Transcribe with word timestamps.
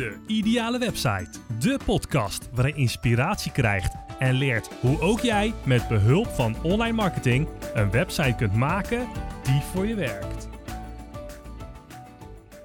De 0.00 0.16
Ideale 0.26 0.78
Website. 0.78 1.30
De 1.58 1.78
podcast 1.84 2.48
waarin 2.52 2.74
je 2.74 2.80
inspiratie 2.80 3.52
krijgt 3.52 3.94
en 4.18 4.34
leert 4.34 4.70
hoe 4.80 5.00
ook 5.00 5.20
jij 5.20 5.54
met 5.64 5.88
behulp 5.88 6.26
van 6.26 6.62
online 6.62 6.92
marketing 6.92 7.48
een 7.74 7.90
website 7.90 8.34
kunt 8.36 8.54
maken 8.54 9.08
die 9.42 9.60
voor 9.60 9.86
je 9.86 9.94
werkt. 9.94 10.48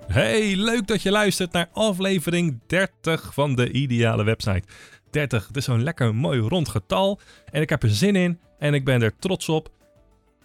Hey, 0.07 0.55
leuk 0.55 0.87
dat 0.87 1.01
je 1.01 1.11
luistert 1.11 1.51
naar 1.51 1.69
aflevering 1.73 2.59
30 2.67 3.33
van 3.33 3.55
de 3.55 3.71
Ideale 3.71 4.23
Website. 4.23 4.67
30, 5.09 5.47
het 5.47 5.57
is 5.57 5.65
zo'n 5.65 5.83
lekker 5.83 6.15
mooi 6.15 6.39
rond 6.39 6.69
getal 6.69 7.19
en 7.51 7.61
ik 7.61 7.69
heb 7.69 7.83
er 7.83 7.89
zin 7.89 8.15
in 8.15 8.39
en 8.59 8.73
ik 8.73 8.85
ben 8.85 9.01
er 9.01 9.17
trots 9.19 9.49
op. 9.49 9.69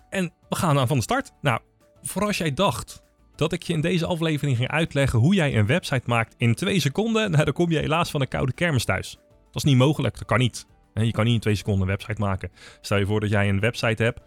En 0.08 0.32
we 0.48 0.56
gaan 0.56 0.78
aan 0.78 0.86
van 0.86 0.96
de 0.96 1.02
start. 1.02 1.32
Nou, 1.40 1.60
voor 2.02 2.26
als 2.26 2.38
jij 2.38 2.54
dacht 2.54 3.02
dat 3.40 3.52
ik 3.52 3.62
je 3.62 3.72
in 3.72 3.80
deze 3.80 4.06
aflevering 4.06 4.56
ging 4.56 4.68
uitleggen 4.68 5.18
hoe 5.18 5.34
jij 5.34 5.56
een 5.56 5.66
website 5.66 6.02
maakt 6.06 6.34
in 6.36 6.54
twee 6.54 6.80
seconden, 6.80 7.30
nou, 7.30 7.44
dan 7.44 7.52
kom 7.52 7.70
je 7.70 7.78
helaas 7.78 8.10
van 8.10 8.20
een 8.20 8.28
koude 8.28 8.52
kermis 8.52 8.84
thuis. 8.84 9.18
Dat 9.44 9.54
is 9.54 9.62
niet 9.62 9.76
mogelijk, 9.76 10.18
dat 10.18 10.26
kan 10.26 10.38
niet. 10.38 10.66
Je 10.94 11.10
kan 11.10 11.24
niet 11.24 11.34
in 11.34 11.40
twee 11.40 11.54
seconden 11.54 11.82
een 11.82 11.96
website 11.96 12.20
maken. 12.20 12.50
Stel 12.80 12.98
je 12.98 13.06
voor 13.06 13.20
dat 13.20 13.30
jij 13.30 13.48
een 13.48 13.60
website 13.60 14.02
hebt. 14.02 14.20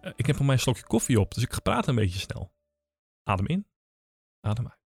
Eh, 0.00 0.12
ik 0.16 0.26
heb 0.26 0.38
al 0.38 0.44
mijn 0.44 0.58
slokje 0.58 0.82
koffie 0.86 1.20
op, 1.20 1.34
dus 1.34 1.42
ik 1.42 1.62
praat 1.62 1.86
een 1.86 1.94
beetje 1.94 2.18
snel. 2.18 2.52
Adem 3.22 3.46
in, 3.46 3.66
adem 4.40 4.64
uit. 4.64 4.80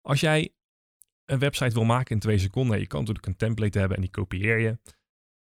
Als 0.00 0.20
jij 0.20 0.54
een 1.24 1.38
website 1.38 1.74
wil 1.74 1.84
maken 1.84 2.14
in 2.14 2.20
twee 2.20 2.38
seconden, 2.38 2.78
je 2.78 2.86
kan 2.86 3.00
natuurlijk 3.00 3.26
een 3.26 3.36
template 3.36 3.78
hebben 3.78 3.96
en 3.96 4.02
die 4.02 4.12
kopieer 4.12 4.58
je. 4.58 4.78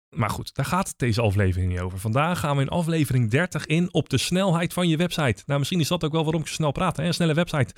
Maar 0.09 0.29
goed, 0.29 0.53
daar 0.53 0.65
gaat 0.65 0.93
deze 0.97 1.21
aflevering 1.21 1.71
niet 1.71 1.79
over. 1.79 1.99
Vandaag 1.99 2.39
gaan 2.39 2.55
we 2.55 2.61
in 2.61 2.69
aflevering 2.69 3.29
30 3.29 3.65
in 3.65 3.93
op 3.93 4.09
de 4.09 4.17
snelheid 4.17 4.73
van 4.73 4.87
je 4.87 4.97
website. 4.97 5.43
Nou, 5.45 5.59
misschien 5.59 5.79
is 5.79 5.87
dat 5.87 6.03
ook 6.03 6.11
wel 6.11 6.23
waarom 6.23 6.41
ik 6.41 6.47
zo 6.47 6.53
snel 6.53 6.71
praat, 6.71 6.97
hè? 6.97 7.03
een 7.03 7.13
snelle 7.13 7.33
website. 7.33 7.73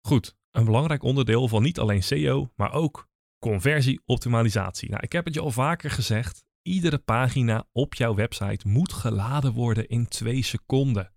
Goed, 0.00 0.36
een 0.50 0.64
belangrijk 0.64 1.02
onderdeel 1.02 1.48
van 1.48 1.62
niet 1.62 1.78
alleen 1.78 2.02
SEO, 2.02 2.52
maar 2.56 2.72
ook 2.72 3.08
conversieoptimalisatie. 3.38 4.90
Nou, 4.90 5.02
ik 5.02 5.12
heb 5.12 5.24
het 5.24 5.34
je 5.34 5.40
al 5.40 5.50
vaker 5.50 5.90
gezegd. 5.90 6.44
Iedere 6.62 6.98
pagina 6.98 7.68
op 7.72 7.94
jouw 7.94 8.14
website 8.14 8.68
moet 8.68 8.92
geladen 8.92 9.52
worden 9.52 9.88
in 9.88 10.08
twee 10.08 10.42
seconden. 10.42 11.12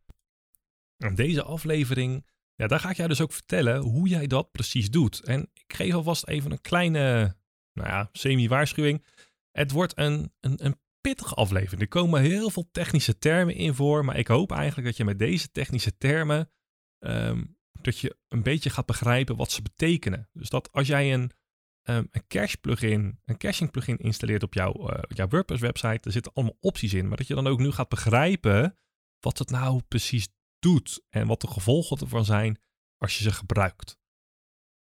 En 0.98 1.16
deze 1.16 1.44
aflevering, 1.44 2.28
ja, 2.56 2.68
daar 2.68 2.80
ga 2.80 2.90
ik 2.90 2.96
jou 2.96 3.10
dus 3.10 3.22
ook 3.22 3.34
vertellen 3.34 3.82
hoe 3.82 4.08
jij 4.08 4.28
dat 4.28 4.52
precies 4.52 4.90
doet. 4.90 5.24
En 5.24 5.50
ik 5.54 5.74
geef 5.74 5.94
alvast 5.94 6.28
even 6.28 6.52
een 6.52 6.62
kleine, 6.62 7.36
nou 7.74 7.88
ja, 7.88 8.10
semi-waarschuwing. 8.12 9.06
Het 9.52 9.72
wordt 9.72 9.98
een, 9.98 10.34
een, 10.40 10.66
een 10.66 10.80
pittige 11.02 11.34
aflevering. 11.34 11.82
Er 11.82 11.88
komen 11.88 12.22
heel 12.22 12.50
veel 12.50 12.70
technische 12.72 13.18
termen 13.18 13.56
in 13.56 13.74
voor, 13.74 14.06
maar 14.06 14.18
ik 14.18 14.28
hoop 14.28 14.52
eigenlijk 14.52 14.88
dat 14.88 14.98
je 14.98 15.06
met 15.06 15.20
deze 15.20 15.52
technische 15.52 15.98
termen 15.98 16.52
ehm, 17.00 17.44
dat 17.82 18.00
je 18.00 18.18
een 18.28 18.44
beetje 18.44 18.70
gaat 18.70 18.86
begrijpen 18.86 19.36
wat 19.36 19.52
ze 19.52 19.62
betekenen. 19.62 20.30
Dus 20.34 20.50
dat 20.50 20.72
als 20.72 20.88
jij 20.88 21.14
een, 21.14 21.32
um, 21.90 22.08
een 22.12 22.28
cache 22.28 22.58
plugin, 22.58 23.20
een 23.26 23.38
caching 23.38 23.72
plugin 23.72 23.98
installeert 23.98 24.44
op 24.44 24.54
jouw, 24.54 24.92
uh, 24.92 25.00
jouw 25.08 25.28
WordPress 25.28 25.62
website, 25.62 26.00
er 26.04 26.12
zitten 26.12 26.34
allemaal 26.34 26.58
opties 26.60 26.94
in, 26.94 27.08
maar 27.08 27.18
dat 27.18 27.28
je 27.28 27.36
dan 27.36 27.48
ook 27.48 27.60
nu 27.60 27.72
gaat 27.72 27.90
begrijpen 27.90 28.78
wat 29.20 29.38
het 29.38 29.50
nou 29.50 29.82
precies 29.88 30.28
doet 30.60 31.04
en 31.10 31.28
wat 31.28 31.42
de 31.42 31.48
gevolgen 31.48 31.98
ervan 31.98 32.26
zijn 32.26 32.60
als 32.98 33.18
je 33.18 33.24
ze 33.24 33.32
gebruikt. 33.32 33.98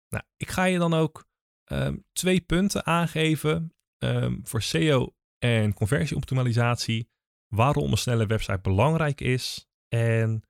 Nou, 0.09 0.23
ik 0.37 0.49
ga 0.49 0.63
je 0.63 0.77
dan 0.77 0.93
ook 0.93 1.27
um, 1.71 2.05
twee 2.13 2.41
punten 2.41 2.85
aangeven 2.85 3.74
um, 4.05 4.39
voor 4.43 4.61
SEO 4.61 5.15
en 5.37 5.73
conversieoptimalisatie, 5.73 7.09
waarom 7.47 7.91
een 7.91 7.97
snelle 7.97 8.25
website 8.25 8.59
belangrijk 8.61 9.21
is 9.21 9.67
en 9.87 10.43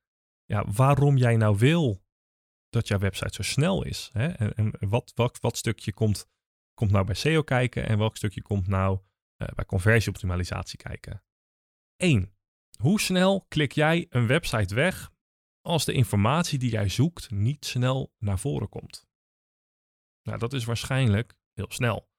ja, 0.45 0.65
waarom 0.71 1.17
jij 1.17 1.35
nou 1.35 1.57
wil 1.57 2.03
dat 2.69 2.87
jouw 2.87 2.99
website 2.99 3.33
zo 3.33 3.41
snel 3.41 3.83
is. 3.83 4.09
Hè? 4.13 4.27
En, 4.27 4.53
en 4.53 4.89
wat, 4.89 5.11
wat, 5.15 5.39
wat 5.39 5.57
stukje 5.57 5.93
komt, 5.93 6.27
komt 6.73 6.91
nou 6.91 7.05
bij 7.05 7.15
SEO 7.15 7.41
kijken 7.41 7.87
en 7.87 7.97
welk 7.97 8.17
stukje 8.17 8.41
komt 8.41 8.67
nou 8.67 8.99
uh, 9.37 9.47
bij 9.55 9.65
conversieoptimalisatie 9.65 10.77
kijken. 10.77 11.23
1. 11.95 12.35
Hoe 12.79 12.99
snel 12.99 13.45
klik 13.47 13.71
jij 13.71 14.05
een 14.09 14.27
website 14.27 14.75
weg 14.75 15.11
als 15.61 15.85
de 15.85 15.93
informatie 15.93 16.59
die 16.59 16.71
jij 16.71 16.89
zoekt 16.89 17.31
niet 17.31 17.65
snel 17.65 18.13
naar 18.17 18.39
voren 18.39 18.69
komt? 18.69 19.07
Nou, 20.21 20.39
dat 20.39 20.53
is 20.53 20.65
waarschijnlijk 20.65 21.35
heel 21.53 21.71
snel. 21.71 22.09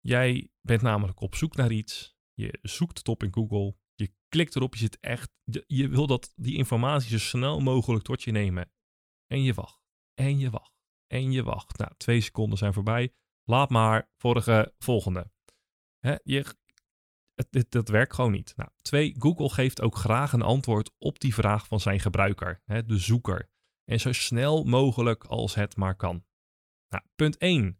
Jij 0.00 0.50
bent 0.60 0.82
namelijk 0.82 1.20
op 1.20 1.34
zoek 1.34 1.56
naar 1.56 1.72
iets. 1.72 2.16
Je 2.34 2.58
zoekt 2.62 2.98
het 2.98 3.08
op 3.08 3.22
in 3.22 3.34
Google. 3.34 3.76
Je 3.94 4.12
klikt 4.28 4.56
erop. 4.56 4.74
Je 4.74 4.80
zit 4.80 5.00
echt. 5.00 5.30
Je, 5.66 5.88
wil 5.88 6.06
dat 6.06 6.32
die 6.36 6.56
informatie 6.56 7.10
zo 7.10 7.18
snel 7.18 7.60
mogelijk 7.60 8.04
tot 8.04 8.22
je 8.22 8.30
nemen. 8.30 8.72
En 9.26 9.42
je 9.42 9.54
wacht. 9.54 9.82
En 10.14 10.38
je 10.38 10.50
wacht. 10.50 10.72
En 11.06 11.32
je 11.32 11.42
wacht. 11.42 11.78
Nou, 11.78 11.92
twee 11.96 12.20
seconden 12.20 12.58
zijn 12.58 12.72
voorbij. 12.72 13.14
Laat 13.44 13.70
maar. 13.70 14.10
Vorige, 14.16 14.74
volgende. 14.78 15.30
Hè, 15.98 16.16
je, 16.22 16.44
het, 17.34 17.70
dat 17.70 17.88
werkt 17.88 18.14
gewoon 18.14 18.32
niet. 18.32 18.52
Nou, 18.56 18.70
twee, 18.82 19.14
Google 19.18 19.50
geeft 19.50 19.80
ook 19.80 19.96
graag 19.96 20.32
een 20.32 20.42
antwoord 20.42 20.90
op 20.98 21.20
die 21.20 21.34
vraag 21.34 21.66
van 21.66 21.80
zijn 21.80 22.00
gebruiker, 22.00 22.62
hè, 22.64 22.84
de 22.84 22.98
zoeker. 22.98 23.50
En 23.84 24.00
zo 24.00 24.12
snel 24.12 24.64
mogelijk 24.64 25.24
als 25.24 25.54
het 25.54 25.76
maar 25.76 25.96
kan. 25.96 26.24
Nou, 26.88 27.04
punt 27.14 27.36
1. 27.36 27.79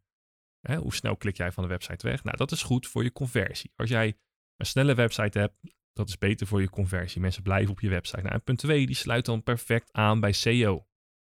Hoe 0.60 0.94
snel 0.94 1.16
klik 1.16 1.36
jij 1.36 1.52
van 1.52 1.62
de 1.62 1.68
website 1.68 2.06
weg? 2.06 2.24
Nou, 2.24 2.36
dat 2.36 2.52
is 2.52 2.62
goed 2.62 2.86
voor 2.86 3.02
je 3.02 3.12
conversie. 3.12 3.72
Als 3.76 3.90
jij 3.90 4.16
een 4.56 4.66
snelle 4.66 4.94
website 4.94 5.38
hebt, 5.38 5.54
dat 5.92 6.08
is 6.08 6.18
beter 6.18 6.46
voor 6.46 6.60
je 6.60 6.70
conversie. 6.70 7.20
Mensen 7.20 7.42
blijven 7.42 7.70
op 7.70 7.80
je 7.80 7.88
website. 7.88 8.22
Nou, 8.22 8.34
en 8.34 8.42
punt 8.42 8.58
2, 8.58 8.86
die 8.86 8.94
sluit 8.94 9.24
dan 9.24 9.42
perfect 9.42 9.92
aan 9.92 10.20
bij 10.20 10.32
SEO. 10.32 10.86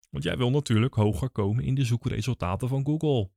Want 0.09 0.23
jij 0.23 0.37
wil 0.37 0.49
natuurlijk 0.49 0.93
hoger 0.93 1.29
komen 1.29 1.63
in 1.63 1.75
de 1.75 1.83
zoekresultaten 1.83 2.67
van 2.67 2.85
Google. 2.85 3.31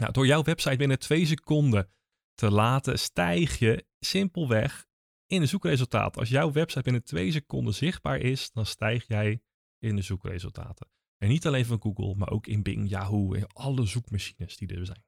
Nou, 0.00 0.12
door 0.12 0.26
jouw 0.26 0.42
website 0.42 0.76
binnen 0.76 0.98
twee 0.98 1.26
seconden 1.26 1.90
te 2.34 2.50
laten, 2.50 2.98
stijg 2.98 3.58
je 3.58 3.86
simpelweg 3.98 4.86
in 5.26 5.40
de 5.40 5.46
zoekresultaten. 5.46 6.20
Als 6.20 6.28
jouw 6.28 6.52
website 6.52 6.82
binnen 6.82 7.04
twee 7.04 7.32
seconden 7.32 7.74
zichtbaar 7.74 8.18
is, 8.18 8.52
dan 8.52 8.66
stijg 8.66 9.06
jij 9.06 9.42
in 9.78 9.96
de 9.96 10.02
zoekresultaten. 10.02 10.88
En 11.18 11.28
niet 11.28 11.46
alleen 11.46 11.66
van 11.66 11.82
Google, 11.82 12.14
maar 12.14 12.30
ook 12.30 12.46
in 12.46 12.62
Bing, 12.62 12.88
Yahoo 12.88 13.34
en 13.34 13.46
alle 13.46 13.86
zoekmachines 13.86 14.56
die 14.56 14.74
er 14.74 14.86
zijn. 14.86 15.04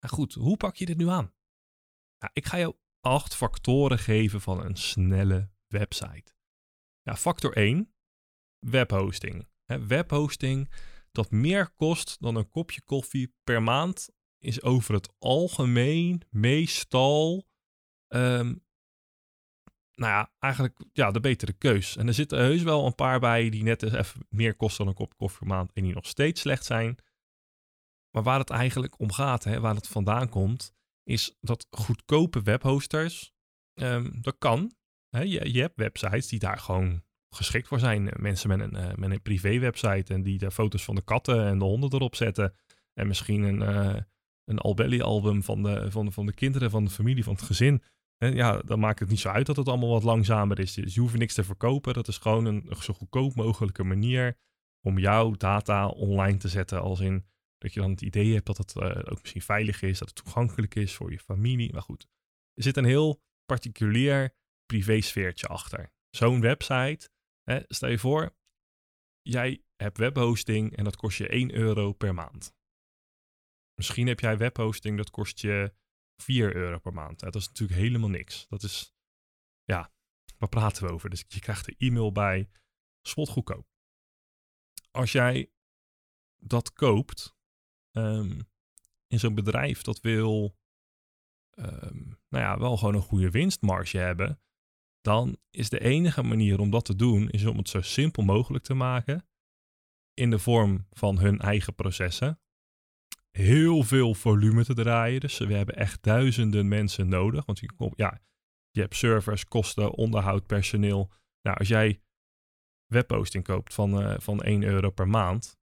Nou 0.00 0.14
goed, 0.14 0.34
hoe 0.34 0.56
pak 0.56 0.76
je 0.76 0.86
dit 0.86 0.96
nu 0.96 1.08
aan? 1.08 1.34
Nou, 2.18 2.30
ik 2.32 2.46
ga 2.46 2.58
jou 2.58 2.76
acht 3.00 3.34
factoren 3.34 3.98
geven 3.98 4.40
van 4.40 4.64
een 4.64 4.76
snelle 4.76 5.50
website. 5.66 6.36
Factor 7.02 7.56
1, 7.56 7.94
webhosting. 8.58 9.48
webhosting 9.64 10.70
dat 11.12 11.30
meer 11.30 11.70
kost 11.70 12.16
dan 12.20 12.36
een 12.36 12.48
kopje 12.48 12.82
koffie 12.82 13.34
per 13.44 13.62
maand 13.62 14.10
is 14.38 14.62
over 14.62 14.94
het 14.94 15.14
algemeen 15.18 16.22
meestal 16.30 17.48
um, 18.08 18.66
nou 19.98 20.12
ja, 20.12 20.32
eigenlijk 20.38 20.78
ja, 20.92 21.10
de 21.10 21.20
betere 21.20 21.52
keus. 21.52 21.96
En 21.96 22.06
er 22.06 22.14
zitten 22.14 22.38
heus 22.38 22.62
wel 22.62 22.86
een 22.86 22.94
paar 22.94 23.20
bij 23.20 23.50
die 23.50 23.62
net 23.62 23.82
even 23.82 24.26
meer 24.28 24.54
kosten 24.54 24.78
dan 24.78 24.88
een 24.88 24.98
kop 24.98 25.16
koffie 25.16 25.38
per 25.38 25.46
maand 25.46 25.72
en 25.72 25.82
die 25.82 25.94
nog 25.94 26.06
steeds 26.06 26.40
slecht 26.40 26.64
zijn. 26.64 26.98
Maar 28.10 28.22
waar 28.22 28.38
het 28.38 28.50
eigenlijk 28.50 28.98
om 28.98 29.12
gaat, 29.12 29.44
hè, 29.44 29.60
waar 29.60 29.74
het 29.74 29.88
vandaan 29.88 30.28
komt, 30.28 30.72
is 31.02 31.36
dat 31.40 31.66
goedkope 31.70 32.42
webhosters, 32.42 33.32
um, 33.80 34.18
dat 34.20 34.36
kan. 34.38 34.72
Hè, 35.08 35.20
je, 35.20 35.52
je 35.52 35.60
hebt 35.60 35.76
websites 35.76 36.28
die 36.28 36.38
daar 36.38 36.58
gewoon 36.58 37.02
geschikt 37.34 37.68
voor 37.68 37.78
zijn. 37.78 38.10
Mensen 38.16 38.48
met 38.48 38.60
een, 38.60 38.74
uh, 38.74 39.10
een 39.10 39.22
privé 39.22 39.58
website 39.58 40.14
en 40.14 40.22
die 40.22 40.38
de 40.38 40.50
foto's 40.50 40.84
van 40.84 40.94
de 40.94 41.02
katten 41.02 41.46
en 41.46 41.58
de 41.58 41.64
honden 41.64 41.92
erop 41.92 42.14
zetten. 42.14 42.54
En 42.94 43.06
misschien 43.06 43.42
een, 43.42 43.60
uh, 43.60 43.96
een 44.44 44.58
Albelly 44.58 45.00
album 45.00 45.42
van 45.42 45.62
de, 45.62 45.90
van, 45.90 46.12
van 46.12 46.26
de 46.26 46.34
kinderen, 46.34 46.70
van 46.70 46.84
de 46.84 46.90
familie, 46.90 47.24
van 47.24 47.34
het 47.34 47.42
gezin. 47.42 47.82
En 48.16 48.34
ja, 48.34 48.58
dan 48.58 48.78
maakt 48.78 48.98
het 48.98 49.08
niet 49.08 49.20
zo 49.20 49.28
uit 49.28 49.46
dat 49.46 49.56
het 49.56 49.68
allemaal 49.68 49.88
wat 49.88 50.02
langzamer 50.02 50.58
is. 50.58 50.74
Dus 50.74 50.94
je 50.94 51.00
hoeft 51.00 51.16
niks 51.16 51.34
te 51.34 51.44
verkopen. 51.44 51.94
Dat 51.94 52.08
is 52.08 52.18
gewoon 52.18 52.44
een 52.44 52.68
zo 52.80 52.94
goedkoop 52.94 53.34
mogelijke 53.34 53.84
manier 53.84 54.38
om 54.80 54.98
jouw 54.98 55.30
data 55.30 55.88
online 55.88 56.36
te 56.38 56.48
zetten. 56.48 56.80
Als 56.80 57.00
in 57.00 57.24
dat 57.58 57.72
je 57.74 57.80
dan 57.80 57.90
het 57.90 58.02
idee 58.02 58.34
hebt 58.34 58.46
dat 58.46 58.56
het 58.56 58.74
uh, 58.76 58.84
ook 58.84 59.20
misschien 59.20 59.42
veilig 59.42 59.82
is, 59.82 59.98
dat 59.98 60.08
het 60.08 60.24
toegankelijk 60.24 60.74
is 60.74 60.94
voor 60.94 61.10
je 61.10 61.18
familie. 61.18 61.72
Maar 61.72 61.82
goed, 61.82 62.06
er 62.54 62.62
zit 62.62 62.76
een 62.76 62.84
heel 62.84 63.22
particulier 63.44 64.36
privé-sfeertje 64.66 65.46
achter. 65.46 65.92
Zo'n 66.10 66.40
website, 66.40 67.10
hè, 67.42 67.60
stel 67.68 67.88
je 67.88 67.98
voor, 67.98 68.36
jij 69.22 69.62
hebt 69.76 69.98
webhosting 69.98 70.76
en 70.76 70.84
dat 70.84 70.96
kost 70.96 71.18
je 71.18 71.28
1 71.28 71.54
euro 71.54 71.92
per 71.92 72.14
maand. 72.14 72.56
Misschien 73.74 74.06
heb 74.06 74.20
jij 74.20 74.38
webhosting, 74.38 74.96
dat 74.96 75.10
kost 75.10 75.40
je 75.40 75.74
4 76.22 76.56
euro 76.56 76.78
per 76.78 76.92
maand. 76.92 77.20
Dat 77.20 77.34
is 77.34 77.48
natuurlijk 77.48 77.80
helemaal 77.80 78.08
niks. 78.08 78.46
Dat 78.48 78.62
is, 78.62 78.94
ja, 79.64 79.92
waar 80.38 80.48
praten 80.48 80.86
we 80.86 80.92
over? 80.92 81.10
Dus 81.10 81.24
je 81.28 81.40
krijgt 81.40 81.66
er 81.66 81.74
e-mail 81.78 82.12
bij, 82.12 82.50
spot 83.02 83.28
goedkoop. 83.28 83.68
Als 84.90 85.12
jij 85.12 85.52
dat 86.36 86.72
koopt, 86.72 87.37
um, 87.92 88.48
in 89.06 89.18
zo'n 89.18 89.34
bedrijf 89.34 89.82
dat 89.82 90.00
wil, 90.00 90.56
um, 91.58 92.18
nou 92.28 92.44
ja, 92.44 92.58
wel 92.58 92.76
gewoon 92.76 92.94
een 92.94 93.02
goede 93.02 93.30
winstmarge 93.30 93.98
hebben, 93.98 94.40
dan 95.00 95.36
is 95.50 95.68
de 95.68 95.80
enige 95.80 96.22
manier 96.22 96.60
om 96.60 96.70
dat 96.70 96.84
te 96.84 96.96
doen, 96.96 97.30
is 97.30 97.44
om 97.44 97.56
het 97.56 97.68
zo 97.68 97.80
simpel 97.80 98.22
mogelijk 98.22 98.64
te 98.64 98.74
maken 98.74 99.28
in 100.14 100.30
de 100.30 100.38
vorm 100.38 100.86
van 100.90 101.18
hun 101.18 101.38
eigen 101.38 101.74
processen 101.74 102.40
heel 103.38 103.82
veel 103.82 104.14
volume 104.14 104.64
te 104.64 104.74
draaien. 104.74 105.20
Dus 105.20 105.38
we 105.38 105.54
hebben 105.54 105.76
echt 105.76 106.02
duizenden 106.02 106.68
mensen 106.68 107.08
nodig. 107.08 107.46
Want 107.46 107.58
je, 107.58 107.92
ja, 107.94 108.20
je 108.70 108.80
hebt 108.80 108.96
servers, 108.96 109.44
kosten, 109.44 109.94
onderhoud, 109.94 110.46
personeel. 110.46 111.12
Nou, 111.42 111.56
als 111.58 111.68
jij 111.68 112.02
webhosting 112.86 113.44
koopt 113.44 113.74
van, 113.74 114.02
uh, 114.02 114.14
van 114.18 114.42
1 114.42 114.62
euro 114.62 114.90
per 114.90 115.08
maand, 115.08 115.58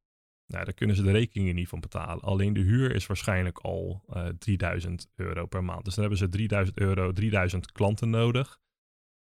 nou, 0.47 0.65
daar 0.65 0.75
kunnen 0.75 0.97
ze 0.97 1.03
de 1.03 1.11
rekeningen 1.11 1.55
niet 1.55 1.69
van 1.69 1.81
betalen. 1.81 2.25
Alleen 2.25 2.53
de 2.53 2.61
huur 2.61 2.95
is 2.95 3.07
waarschijnlijk 3.07 3.59
al 3.59 4.05
uh, 4.09 4.29
eh, 4.29 4.35
3000 4.39 5.09
euro 5.15 5.47
per 5.47 5.65
maand. 5.65 5.85
Dus 5.85 5.95
dan 5.95 6.05
hebben 6.05 6.21
ze 6.21 6.29
3000 6.29 6.79
euro, 6.79 7.13
3000 7.13 7.73
klanten 7.73 8.11
nodig. 8.11 8.61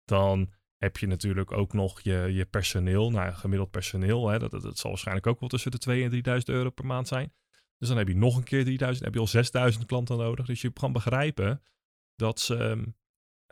Dan 0.04 0.52
heb 0.76 0.96
je 0.96 1.06
natuurlijk 1.06 1.52
ook 1.52 1.72
nog 1.72 2.00
je, 2.00 2.28
je 2.32 2.44
personeel, 2.46 3.10
nou, 3.10 3.32
gemiddeld 3.32 3.70
personeel. 3.70 4.28
Hè, 4.28 4.38
dat, 4.38 4.50
dat, 4.50 4.78
zal 4.78 4.90
waarschijnlijk 4.90 5.26
ook 5.26 5.40
wel 5.40 5.48
tussen 5.48 5.70
de 5.70 5.78
2 5.78 6.02
en 6.02 6.10
3000 6.10 6.56
euro 6.56 6.70
per 6.70 6.86
maand 6.86 7.08
zijn. 7.08 7.32
Dus 7.78 7.88
dan 7.88 7.96
heb 7.96 8.08
je 8.08 8.16
nog 8.16 8.36
een 8.36 8.44
keer 8.44 8.64
3000, 8.64 9.04
heb 9.04 9.14
je 9.14 9.20
al 9.20 9.26
6000 9.26 9.86
klanten 9.86 10.16
nodig. 10.16 10.46
Dus 10.46 10.60
je 10.60 10.72
kan 10.72 10.92
begrijpen 10.92 11.62
dat 12.14 12.40
ze. 12.40 12.54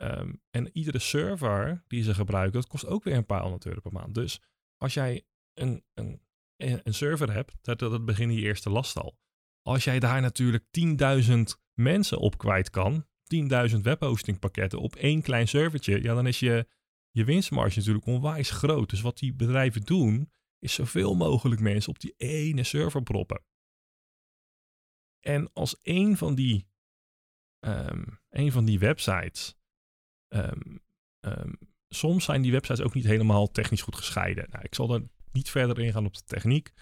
Um, 0.01 0.41
en 0.49 0.69
iedere 0.77 0.99
server 0.99 1.83
die 1.87 2.03
ze 2.03 2.13
gebruiken, 2.13 2.61
dat 2.61 2.69
kost 2.69 2.85
ook 2.85 3.03
weer 3.03 3.15
een 3.15 3.25
paar 3.25 3.41
honderd 3.41 3.65
euro 3.65 3.79
per 3.79 3.91
maand. 3.91 4.15
Dus 4.15 4.41
als 4.77 4.93
jij 4.93 5.25
een, 5.53 5.83
een, 5.93 6.21
een 6.61 6.93
server 6.93 7.33
hebt, 7.33 7.57
dat, 7.61 7.79
dat 7.79 8.05
begint 8.05 8.31
die 8.31 8.41
eerste 8.41 8.69
last 8.69 8.97
al. 8.97 9.17
Als 9.61 9.83
jij 9.83 9.99
daar 9.99 10.21
natuurlijk 10.21 10.63
10.000 11.27 11.41
mensen 11.73 12.17
op 12.17 12.37
kwijt 12.37 12.69
kan, 12.69 13.05
10.000 13.71 13.77
webhostingpakketten 13.81 14.79
op 14.79 14.95
één 14.95 15.21
klein 15.21 15.47
servertje, 15.47 16.01
ja, 16.03 16.13
dan 16.13 16.27
is 16.27 16.39
je, 16.39 16.67
je 17.11 17.23
winstmarge 17.23 17.77
natuurlijk 17.77 18.05
onwijs 18.05 18.49
groot. 18.49 18.89
Dus 18.89 19.01
wat 19.01 19.17
die 19.17 19.33
bedrijven 19.33 19.81
doen, 19.81 20.31
is 20.59 20.73
zoveel 20.73 21.15
mogelijk 21.15 21.61
mensen 21.61 21.89
op 21.89 21.99
die 21.99 22.13
ene 22.17 22.63
server 22.63 23.03
proppen. 23.03 23.43
En 25.19 25.53
als 25.53 25.75
een 25.81 26.17
van 26.17 26.35
die, 26.35 26.67
um, 27.59 28.19
van 28.29 28.65
die 28.65 28.79
websites, 28.79 29.55
um, 30.27 30.79
um, 31.19 31.57
soms 31.87 32.25
zijn 32.25 32.41
die 32.41 32.51
websites 32.51 32.81
ook 32.85 32.93
niet 32.93 33.05
helemaal 33.05 33.51
technisch 33.51 33.81
goed 33.81 33.95
gescheiden. 33.95 34.47
Nou, 34.49 34.63
ik 34.63 34.75
zal 34.75 34.93
er 34.93 35.07
niet 35.33 35.49
verder 35.49 35.79
ingaan 35.79 36.05
op 36.05 36.13
de 36.13 36.23
techniek. 36.25 36.73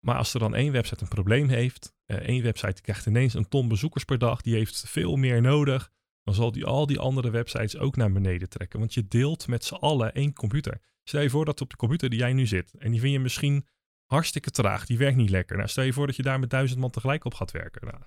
Maar 0.00 0.16
als 0.16 0.34
er 0.34 0.40
dan 0.40 0.54
één 0.54 0.72
website 0.72 1.02
een 1.02 1.08
probleem 1.08 1.48
heeft, 1.48 1.94
uh, 2.06 2.16
één 2.16 2.42
website 2.42 2.82
krijgt 2.82 3.06
ineens 3.06 3.34
een 3.34 3.48
ton 3.48 3.68
bezoekers 3.68 4.04
per 4.04 4.18
dag, 4.18 4.40
die 4.40 4.54
heeft 4.54 4.84
veel 4.88 5.16
meer 5.16 5.40
nodig, 5.40 5.90
dan 6.22 6.34
zal 6.34 6.52
die 6.52 6.64
al 6.64 6.86
die 6.86 6.98
andere 6.98 7.30
websites 7.30 7.76
ook 7.76 7.96
naar 7.96 8.12
beneden 8.12 8.48
trekken. 8.48 8.78
Want 8.78 8.94
je 8.94 9.08
deelt 9.08 9.46
met 9.48 9.64
z'n 9.64 9.74
allen 9.74 10.14
één 10.14 10.32
computer. 10.32 10.80
Stel 11.04 11.20
je 11.20 11.30
voor 11.30 11.44
dat 11.44 11.60
op 11.60 11.70
de 11.70 11.76
computer 11.76 12.10
die 12.10 12.18
jij 12.18 12.32
nu 12.32 12.46
zit, 12.46 12.74
en 12.78 12.90
die 12.90 13.00
vind 13.00 13.12
je 13.12 13.18
misschien 13.18 13.66
hartstikke 14.04 14.50
traag, 14.50 14.86
die 14.86 14.98
werkt 14.98 15.16
niet 15.16 15.30
lekker. 15.30 15.56
Nou, 15.56 15.68
stel 15.68 15.84
je 15.84 15.92
voor 15.92 16.06
dat 16.06 16.16
je 16.16 16.22
daar 16.22 16.40
met 16.40 16.50
duizend 16.50 16.80
man 16.80 16.90
tegelijk 16.90 17.24
op 17.24 17.34
gaat 17.34 17.50
werken. 17.50 17.86
Nou, 17.86 18.02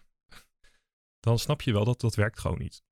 dan 1.20 1.40
snap 1.40 1.62
je 1.62 1.74
wel 1.74 1.86
dat 1.86 2.02
dat 2.02 2.16
werkt 2.16 2.40
gewoon 2.40 2.60
niet. 2.60 2.84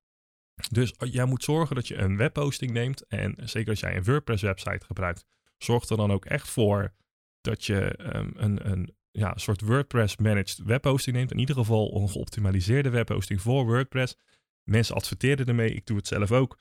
Dus 0.69 0.94
eh, 0.94 1.13
jij 1.13 1.25
moet 1.25 1.44
zorgen 1.44 1.75
dat 1.75 1.88
je 1.88 1.95
een 1.95 2.17
webhosting 2.17 2.71
neemt. 2.71 3.07
En 3.07 3.35
zeker 3.44 3.69
als 3.69 3.79
jij 3.79 3.95
een 3.95 4.03
WordPress 4.03 4.44
website 4.44 4.85
gebruikt, 4.85 5.25
zorg 5.63 5.90
er 5.90 5.98
dan 5.98 6.12
ook 6.12 6.25
echt 6.25 6.50
voor 6.50 6.94
dat 7.42 7.66
je 7.66 7.96
ehm, 7.96 8.30
een, 8.36 8.72
een 8.72 8.96
ja, 9.12 9.38
soort 9.38 9.62
WordPress 9.62 10.18
managed 10.18 10.58
webhosting 10.58 11.16
neemt. 11.16 11.31
In 11.31 11.40
ieder 11.40 11.56
geval 11.56 11.96
een 11.96 12.10
geoptimaliseerde 12.10 12.90
webhosting 12.90 13.42
voor 13.42 13.66
WordPress. 13.66 14.18
Mensen 14.63 14.96
adverteren 14.96 15.46
ermee, 15.46 15.74
ik 15.74 15.86
doe 15.86 15.98
het 15.98 16.08
zelf 16.08 16.31
ook. 16.31 16.60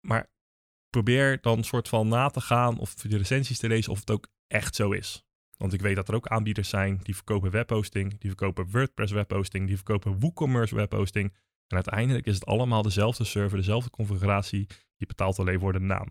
Maar 0.00 0.30
probeer 0.90 1.40
dan 1.40 1.64
soort 1.64 1.88
van 1.88 2.08
na 2.08 2.28
te 2.28 2.40
gaan 2.40 2.78
of 2.78 2.94
de 2.94 3.16
recensies 3.16 3.58
te 3.58 3.68
lezen 3.68 3.92
of 3.92 4.00
het 4.00 4.10
ook 4.10 4.28
echt 4.46 4.74
zo 4.74 4.90
is. 4.90 5.24
Want 5.56 5.72
ik 5.72 5.80
weet 5.80 5.96
dat 5.96 6.08
er 6.08 6.14
ook 6.14 6.26
aanbieders 6.26 6.68
zijn 6.68 7.00
die 7.02 7.14
verkopen 7.14 7.50
webhosting, 7.50 8.18
die 8.18 8.30
verkopen 8.30 8.70
WordPress 8.70 9.12
webhosting, 9.12 9.66
die 9.66 9.76
verkopen 9.76 10.20
WooCommerce 10.20 10.74
webhosting. 10.74 11.34
En 11.66 11.76
uiteindelijk 11.76 12.26
is 12.26 12.34
het 12.34 12.46
allemaal 12.46 12.82
dezelfde 12.82 13.24
server, 13.24 13.56
dezelfde 13.58 13.90
configuratie. 13.90 14.66
Je 14.96 15.06
betaalt 15.06 15.38
alleen 15.38 15.60
voor 15.60 15.72
de 15.72 15.80
naam. 15.80 16.06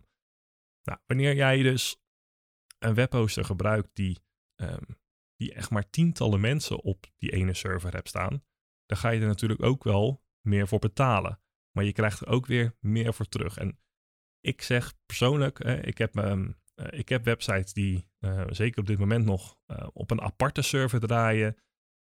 Nou, 0.89 1.01
wanneer 1.05 1.35
jij 1.35 1.61
dus 1.61 2.01
een 2.79 2.93
webhoster 2.93 3.45
gebruikt 3.45 3.89
die, 3.93 4.19
um, 4.61 4.97
die 5.35 5.53
echt 5.53 5.69
maar 5.69 5.89
tientallen 5.89 6.39
mensen 6.39 6.81
op 6.83 7.11
die 7.17 7.31
ene 7.31 7.53
server 7.53 7.93
hebt 7.93 8.07
staan, 8.07 8.43
dan 8.85 8.97
ga 8.97 9.09
je 9.09 9.21
er 9.21 9.27
natuurlijk 9.27 9.63
ook 9.63 9.83
wel 9.83 10.23
meer 10.41 10.67
voor 10.67 10.79
betalen. 10.79 11.41
Maar 11.71 11.83
je 11.83 11.91
krijgt 11.91 12.19
er 12.19 12.27
ook 12.27 12.45
weer 12.45 12.75
meer 12.79 13.13
voor 13.13 13.27
terug. 13.27 13.57
En 13.57 13.79
ik 14.39 14.61
zeg 14.61 14.93
persoonlijk, 15.05 15.59
ik, 15.59 15.97
heb, 15.97 16.15
um, 16.15 16.57
ik 16.89 17.09
heb 17.09 17.23
websites 17.23 17.73
die 17.73 18.09
uh, 18.19 18.45
zeker 18.49 18.79
op 18.79 18.87
dit 18.87 18.99
moment 18.99 19.25
nog 19.25 19.59
uh, 19.67 19.87
op 19.93 20.11
een 20.11 20.21
aparte 20.21 20.61
server 20.61 20.99
draaien. 20.99 21.57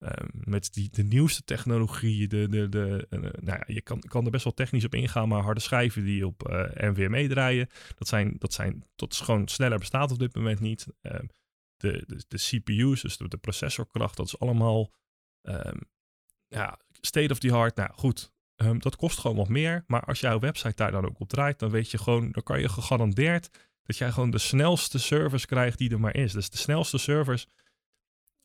Ehm, 0.01 0.27
met 0.31 0.73
die, 0.73 0.89
de 0.91 1.03
nieuwste 1.03 1.43
technologie. 1.43 2.27
De, 2.27 2.49
de, 2.49 2.69
de, 2.69 3.07
uh, 3.09 3.19
nou 3.19 3.33
ja, 3.57 3.63
je 3.67 3.81
kan, 3.81 3.99
kan 3.99 4.25
er 4.25 4.31
best 4.31 4.43
wel 4.43 4.53
technisch 4.53 4.85
op 4.85 4.95
ingaan, 4.95 5.27
maar 5.27 5.41
harde 5.41 5.59
schijven 5.59 6.03
die 6.03 6.25
op 6.25 6.41
NVMe 6.73 7.27
draaien, 7.27 7.69
dat, 7.95 8.07
zijn, 8.07 8.35
dat, 8.37 8.53
zijn, 8.53 8.83
dat 8.95 9.11
is 9.11 9.19
gewoon 9.19 9.47
sneller 9.47 9.79
bestaat 9.79 10.11
op 10.11 10.19
dit 10.19 10.35
moment 10.35 10.59
niet. 10.59 10.87
Um, 11.01 11.29
de, 11.77 12.03
de, 12.07 12.23
de, 12.27 12.37
CPU's, 12.37 13.01
dus 13.01 13.17
de, 13.17 13.27
de, 13.27 13.37
processorkracht, 13.37 14.17
dat 14.17 14.25
is 14.25 14.39
allemaal 14.39 14.91
um, 15.41 15.81
ja, 16.47 16.79
state 16.91 17.31
of 17.31 17.39
the 17.39 17.51
art. 17.51 17.75
Nou 17.75 17.89
goed, 17.93 18.31
dat 18.77 18.95
kost 18.95 19.19
gewoon 19.19 19.37
wat 19.37 19.49
meer. 19.49 19.83
Maar 19.87 20.03
als 20.03 20.19
jouw 20.19 20.39
website 20.39 20.75
daar 20.75 20.91
dan 20.91 21.05
ook 21.05 21.19
op 21.19 21.29
draait, 21.29 21.59
dan 21.59 21.69
weet 21.69 21.91
je 21.91 21.97
gewoon, 21.97 22.31
dan 22.31 22.43
kan 22.43 22.59
je 22.59 22.69
gegarandeerd 22.69 23.49
dat 23.83 23.97
jij 23.97 24.11
gewoon 24.11 24.31
de 24.31 24.37
snelste 24.37 24.99
service 24.99 25.45
krijgt 25.45 25.77
die 25.77 25.91
er 25.91 25.99
maar 25.99 26.15
is. 26.15 26.31
Dus 26.31 26.49
de 26.49 26.57
snelste 26.57 26.97
servers 26.97 27.47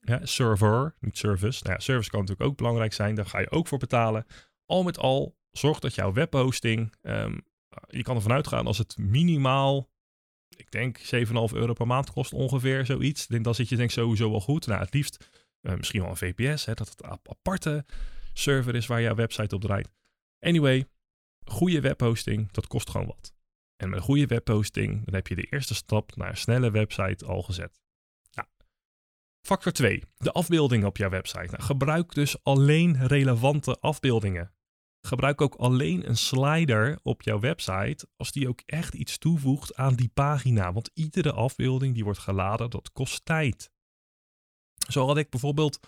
ja, 0.09 0.27
server, 0.27 0.95
niet 1.01 1.19
service. 1.19 1.63
Nou 1.63 1.75
ja, 1.75 1.81
service 1.81 2.11
kan 2.11 2.21
natuurlijk 2.21 2.49
ook 2.49 2.57
belangrijk 2.57 2.93
zijn. 2.93 3.15
Daar 3.15 3.27
ga 3.27 3.39
je 3.39 3.51
ook 3.51 3.67
voor 3.69 3.79
betalen. 3.79 4.27
Al 4.67 4.83
met 4.83 4.99
al, 4.99 5.37
zorg 5.51 5.79
dat 5.79 5.95
jouw 5.95 6.13
webhosting, 6.13 6.95
um, 7.03 7.45
je 7.89 8.03
kan 8.03 8.17
ervan 8.17 8.33
uitgaan 8.33 8.67
als 8.67 8.79
het 8.79 8.97
minimaal, 8.99 9.91
ik 10.57 10.71
denk 10.71 10.99
7,5 10.99 11.05
euro 11.53 11.73
per 11.73 11.87
maand 11.87 12.11
kost 12.11 12.33
ongeveer, 12.33 12.87
zoiets. 12.87 13.27
Dan 13.27 13.55
zit 13.55 13.69
je 13.69 13.77
denk 13.77 13.91
sowieso 13.91 14.31
wel 14.31 14.41
goed. 14.41 14.67
Nou, 14.67 14.81
het 14.81 14.95
liefst 14.95 15.29
uh, 15.63 15.75
misschien 15.75 16.01
wel 16.01 16.11
een 16.11 16.17
VPS, 16.17 16.65
hè, 16.65 16.75
dat 16.75 16.89
het 16.89 17.03
een 17.03 17.19
aparte 17.23 17.85
server 18.33 18.75
is 18.75 18.87
waar 18.87 19.03
jouw 19.03 19.15
website 19.15 19.55
op 19.55 19.61
draait. 19.61 19.91
Anyway, 20.39 20.89
goede 21.45 21.81
webhosting, 21.81 22.53
dat 22.53 22.67
kost 22.67 22.91
gewoon 22.91 23.07
wat. 23.07 23.35
En 23.77 23.89
met 23.89 23.99
een 23.99 24.05
goede 24.05 24.27
webhosting, 24.27 25.05
dan 25.05 25.15
heb 25.15 25.27
je 25.27 25.35
de 25.35 25.47
eerste 25.51 25.75
stap 25.75 26.17
naar 26.17 26.29
een 26.29 26.37
snelle 26.37 26.71
website 26.71 27.25
al 27.25 27.43
gezet. 27.43 27.81
Factor 29.47 29.73
2. 29.73 30.03
De 30.17 30.33
afbeeldingen 30.33 30.87
op 30.87 30.97
jouw 30.97 31.11
website. 31.11 31.47
Nou, 31.51 31.63
gebruik 31.63 32.15
dus 32.15 32.45
alleen 32.45 33.07
relevante 33.07 33.81
afbeeldingen. 33.81 34.53
Gebruik 35.01 35.41
ook 35.41 35.55
alleen 35.55 36.09
een 36.09 36.17
slider 36.17 36.99
op 37.03 37.23
jouw 37.23 37.41
website 37.41 38.09
als 38.17 38.33
die 38.33 38.49
ook 38.49 38.61
echt 38.61 38.95
iets 38.95 39.19
toevoegt 39.19 39.77
aan 39.77 39.95
die 39.95 40.09
pagina. 40.09 40.73
Want 40.73 40.91
iedere 40.95 41.33
afbeelding 41.33 41.95
die 41.95 42.05
wordt 42.05 42.19
geladen, 42.19 42.71
dat 42.71 42.93
kost 42.93 43.25
tijd. 43.25 43.71
Zo 44.89 45.07
had 45.07 45.17
ik 45.17 45.31
bijvoorbeeld 45.31 45.81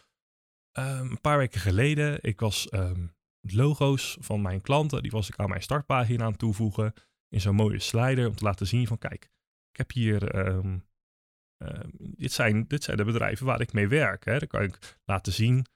um, 0.78 1.10
een 1.10 1.20
paar 1.20 1.38
weken 1.38 1.60
geleden, 1.60 2.18
ik 2.22 2.40
was 2.40 2.72
um, 2.72 3.14
logo's 3.40 4.16
van 4.20 4.42
mijn 4.42 4.60
klanten, 4.60 5.02
die 5.02 5.10
was 5.10 5.28
ik 5.28 5.38
aan 5.38 5.48
mijn 5.48 5.62
startpagina 5.62 6.24
aan 6.24 6.36
toevoegen 6.36 6.92
in 7.28 7.40
zo'n 7.40 7.54
mooie 7.54 7.80
slider 7.80 8.28
om 8.28 8.36
te 8.36 8.44
laten 8.44 8.66
zien 8.66 8.86
van 8.86 8.98
kijk, 8.98 9.24
ik 9.70 9.76
heb 9.76 9.92
hier 9.92 10.46
um, 10.46 10.86
Ehm, 11.58 11.88
dit, 11.92 12.32
zijn, 12.32 12.64
dit 12.68 12.84
zijn 12.84 12.96
de 12.96 13.04
bedrijven 13.04 13.46
waar 13.46 13.60
ik 13.60 13.72
mee 13.72 13.88
werk. 13.88 14.24
Hè. 14.24 14.38
Dan 14.38 14.48
kan 14.48 14.62
ik 14.62 14.98
laten 15.04 15.32
zien 15.32 15.66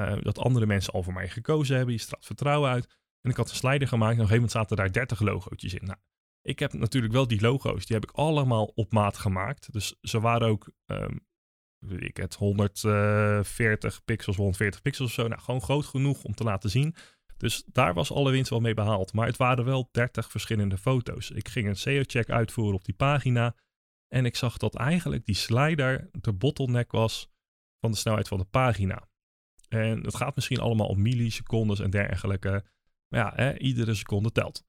uh, 0.00 0.16
dat 0.20 0.38
andere 0.38 0.66
mensen 0.66 0.92
al 0.92 1.02
voor 1.02 1.12
mij 1.12 1.28
gekozen 1.28 1.76
hebben. 1.76 1.94
Je 1.94 2.00
straalt 2.00 2.26
vertrouwen 2.26 2.70
uit. 2.70 2.86
En 3.20 3.30
ik 3.30 3.36
had 3.36 3.50
een 3.50 3.56
slider 3.56 3.88
gemaakt 3.88 4.16
en 4.16 4.22
op 4.22 4.30
een 4.30 4.36
gegeven 4.36 4.56
moment 4.56 4.68
zaten 4.68 4.76
daar 4.76 4.92
30 4.92 5.20
logootjes 5.20 5.74
in. 5.74 5.84
Nou, 5.84 5.98
ik 6.42 6.58
heb 6.58 6.72
natuurlijk 6.72 7.12
wel 7.12 7.26
die 7.26 7.40
logo's, 7.40 7.86
die 7.86 7.96
heb 7.96 8.10
ik 8.10 8.16
allemaal 8.16 8.64
op 8.64 8.92
maat 8.92 9.18
gemaakt. 9.18 9.72
Dus 9.72 9.96
ze 10.00 10.20
waren 10.20 10.48
ook, 10.48 10.70
um, 10.86 11.26
weet 11.78 12.02
ik 12.02 12.16
het, 12.16 12.34
140 12.34 14.04
pixels, 14.04 14.36
140 14.36 14.82
pixels 14.82 15.08
of 15.08 15.14
zo. 15.14 15.28
Nou, 15.28 15.40
gewoon 15.40 15.62
groot 15.62 15.86
genoeg 15.86 16.24
om 16.24 16.34
te 16.34 16.44
laten 16.44 16.70
zien. 16.70 16.94
Dus 17.36 17.64
daar 17.66 17.94
was 17.94 18.12
alle 18.12 18.30
winst 18.30 18.50
wel 18.50 18.60
mee 18.60 18.74
behaald. 18.74 19.12
Maar 19.12 19.26
het 19.26 19.36
waren 19.36 19.64
wel 19.64 19.88
30 19.92 20.30
verschillende 20.30 20.78
foto's. 20.78 21.30
Ik 21.30 21.48
ging 21.48 21.66
een 21.66 21.76
SEO-check 21.76 22.30
uitvoeren 22.30 22.74
op 22.74 22.84
die 22.84 22.94
pagina. 22.94 23.54
En 24.08 24.24
ik 24.24 24.36
zag 24.36 24.56
dat 24.56 24.76
eigenlijk 24.76 25.24
die 25.24 25.34
slider 25.34 26.08
de 26.12 26.32
bottleneck 26.32 26.92
was 26.92 27.30
van 27.80 27.90
de 27.90 27.96
snelheid 27.96 28.28
van 28.28 28.38
de 28.38 28.44
pagina. 28.44 29.08
En 29.68 30.04
het 30.04 30.16
gaat 30.16 30.34
misschien 30.34 30.60
allemaal 30.60 30.88
om 30.88 31.02
millisecondes 31.02 31.80
en 31.80 31.90
dergelijke. 31.90 32.64
Maar 33.08 33.20
ja, 33.20 33.32
hè, 33.34 33.58
iedere 33.58 33.94
seconde 33.94 34.32
telt. 34.32 34.66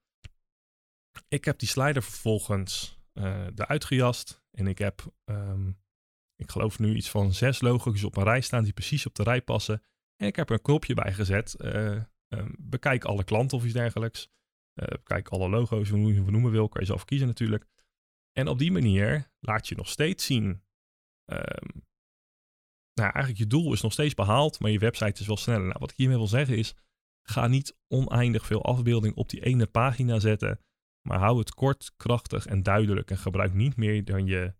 Ik 1.28 1.44
heb 1.44 1.58
die 1.58 1.68
slider 1.68 2.02
vervolgens 2.02 3.00
uh, 3.14 3.46
eruit 3.54 3.84
gejast. 3.84 4.42
En 4.50 4.66
ik 4.66 4.78
heb, 4.78 5.14
um, 5.24 5.80
ik 6.36 6.50
geloof 6.50 6.78
nu 6.78 6.94
iets 6.94 7.10
van 7.10 7.32
zes 7.32 7.60
logo's 7.60 8.04
op 8.04 8.16
een 8.16 8.22
rij 8.22 8.40
staan 8.40 8.64
die 8.64 8.72
precies 8.72 9.06
op 9.06 9.14
de 9.14 9.22
rij 9.22 9.42
passen. 9.42 9.82
En 10.16 10.26
ik 10.26 10.36
heb 10.36 10.48
er 10.48 10.54
een 10.54 10.62
knopje 10.62 10.94
bij 10.94 11.12
gezet. 11.12 11.56
Uh, 11.58 12.02
um, 12.28 12.54
bekijk 12.58 13.04
alle 13.04 13.24
klanten 13.24 13.56
of 13.56 13.64
iets 13.64 13.72
dergelijks. 13.72 14.30
Uh, 14.74 14.86
bekijk 14.86 15.28
alle 15.28 15.48
logo's, 15.48 15.88
hoe 15.88 16.14
je 16.14 16.20
het 16.20 16.30
noemen 16.30 16.50
wil. 16.50 16.68
Kan 16.68 16.80
je 16.80 16.86
zelf 16.86 17.04
kiezen 17.04 17.26
natuurlijk. 17.26 17.66
En 18.40 18.48
op 18.48 18.58
die 18.58 18.72
manier 18.72 19.30
laat 19.40 19.68
je 19.68 19.74
nog 19.74 19.88
steeds 19.88 20.24
zien. 20.24 20.62
Um, 21.32 21.84
nou, 22.94 23.12
eigenlijk 23.12 23.38
je 23.38 23.46
doel 23.46 23.72
is 23.72 23.80
nog 23.80 23.92
steeds 23.92 24.14
behaald, 24.14 24.60
maar 24.60 24.70
je 24.70 24.78
website 24.78 25.20
is 25.20 25.26
wel 25.26 25.36
sneller. 25.36 25.66
Nou, 25.66 25.76
wat 25.78 25.90
ik 25.90 25.96
hiermee 25.96 26.16
wil 26.16 26.26
zeggen 26.26 26.56
is, 26.56 26.74
ga 27.22 27.46
niet 27.46 27.76
oneindig 27.88 28.46
veel 28.46 28.64
afbeelding 28.64 29.14
op 29.14 29.28
die 29.28 29.44
ene 29.44 29.66
pagina 29.66 30.18
zetten, 30.18 30.60
maar 31.08 31.18
hou 31.18 31.38
het 31.38 31.54
kort, 31.54 31.92
krachtig 31.96 32.46
en 32.46 32.62
duidelijk 32.62 33.10
en 33.10 33.18
gebruik 33.18 33.54
niet 33.54 33.76
meer 33.76 34.04
dan 34.04 34.26
je 34.26 34.54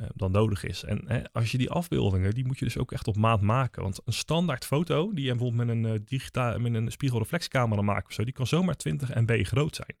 uh, 0.00 0.06
dan 0.14 0.30
nodig 0.30 0.64
is. 0.64 0.84
En 0.84 1.02
hè, 1.06 1.32
als 1.32 1.52
je 1.52 1.58
die 1.58 1.70
afbeeldingen, 1.70 2.34
die 2.34 2.46
moet 2.46 2.58
je 2.58 2.64
dus 2.64 2.78
ook 2.78 2.92
echt 2.92 3.08
op 3.08 3.16
maat 3.16 3.40
maken. 3.40 3.82
Want 3.82 4.00
een 4.04 4.12
standaard 4.12 4.64
foto, 4.64 5.12
die 5.12 5.24
je 5.24 5.30
bijvoorbeeld 5.30 5.66
met 5.66 5.76
een, 5.76 6.02
uh, 6.34 6.56
met 6.56 6.74
een 6.74 6.90
spiegelreflexcamera 6.90 7.82
maakt 7.82 8.06
of 8.06 8.12
zo, 8.12 8.24
die 8.24 8.32
kan 8.32 8.46
zomaar 8.46 8.76
20 8.76 9.14
MB 9.14 9.44
groot 9.44 9.76
zijn. 9.76 9.96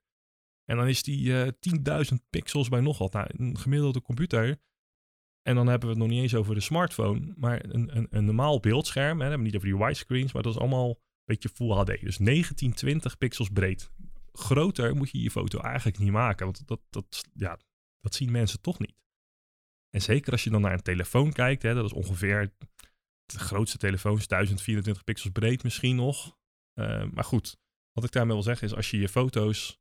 En 0.66 0.76
dan 0.76 0.88
is 0.88 1.02
die 1.02 1.26
uh, 1.26 1.46
eh, 1.46 1.52
10.000 2.12 2.16
pixels 2.30 2.68
bij 2.68 2.80
nog 2.80 2.98
wat. 2.98 3.12
Nou, 3.12 3.26
een 3.36 3.58
gemiddelde 3.58 4.02
computer. 4.02 4.60
En 5.42 5.54
dan 5.54 5.66
hebben 5.66 5.88
we 5.88 5.94
het 5.94 6.02
nog 6.04 6.12
niet 6.12 6.22
eens 6.22 6.34
over 6.34 6.54
de 6.54 6.60
smartphone, 6.60 7.34
maar 7.36 7.64
een, 7.64 7.96
een, 7.96 8.06
een 8.10 8.24
normaal 8.24 8.60
beeldscherm. 8.60 9.18
Hè, 9.18 9.24
we 9.24 9.28
hebben 9.28 9.42
niet 9.42 9.56
over 9.56 9.68
die 9.68 9.78
widescreens, 9.78 10.32
maar 10.32 10.42
dat 10.42 10.54
is 10.54 10.60
allemaal 10.60 10.88
een 10.88 10.96
beetje 11.24 11.48
Full 11.48 11.70
HD. 11.70 11.86
Dus 11.86 12.16
1920 12.16 13.18
pixels 13.18 13.48
breed. 13.48 13.90
Groter 14.32 14.96
moet 14.96 15.10
je 15.10 15.22
je 15.22 15.30
foto 15.30 15.60
eigenlijk 15.60 15.98
niet 15.98 16.10
maken, 16.10 16.44
want 16.44 16.66
dat, 16.66 16.80
dat, 16.90 17.24
ja, 17.32 17.58
dat 18.00 18.14
zien 18.14 18.30
mensen 18.30 18.60
toch 18.60 18.78
niet. 18.78 18.94
En 19.90 20.02
zeker 20.02 20.32
als 20.32 20.44
je 20.44 20.50
dan 20.50 20.60
naar 20.60 20.72
een 20.72 20.82
telefoon 20.82 21.32
kijkt, 21.32 21.62
hè, 21.62 21.74
dat 21.74 21.84
is 21.84 21.92
ongeveer 21.92 22.54
de 23.26 23.38
grootste 23.38 23.78
telefoon 23.78 24.16
is 24.16 24.26
1024 24.26 25.04
pixels 25.04 25.32
breed 25.32 25.62
misschien 25.62 25.96
nog. 25.96 26.38
Uh, 26.74 27.04
maar 27.10 27.24
goed, 27.24 27.56
wat 27.92 28.04
ik 28.04 28.12
daarmee 28.12 28.34
wil 28.34 28.42
zeggen 28.42 28.66
is 28.66 28.74
als 28.74 28.90
je 28.90 28.98
je 28.98 29.08
foto's 29.08 29.80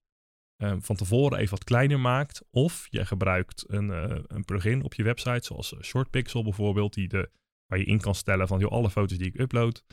uh, 0.58 0.76
van 0.80 0.96
tevoren 0.96 1.38
even 1.38 1.50
wat 1.50 1.64
kleiner 1.64 2.00
maakt, 2.00 2.42
of 2.50 2.88
je 2.90 3.06
gebruikt 3.06 3.64
een, 3.68 3.90
uh, 3.90 4.20
een 4.28 4.46
plugin 4.46 4.84
op 4.84 4.94
je 4.94 5.04
website, 5.04 5.46
zoals 5.46 5.74
eh, 5.74 5.82
ShortPixel 5.82 6.44
bijvoorbeeld, 6.44 6.94
die 6.94 7.08
de, 7.08 7.30
waar 7.66 7.80
je 7.80 7.86
in 7.86 8.00
kan 8.00 8.16
stellen 8.16 8.48
van 8.48 8.60
joh, 8.60 8.72
alle 8.72 8.90
foto's 8.90 9.18
die 9.18 9.28
ik 9.28 9.40
upload, 9.40 9.84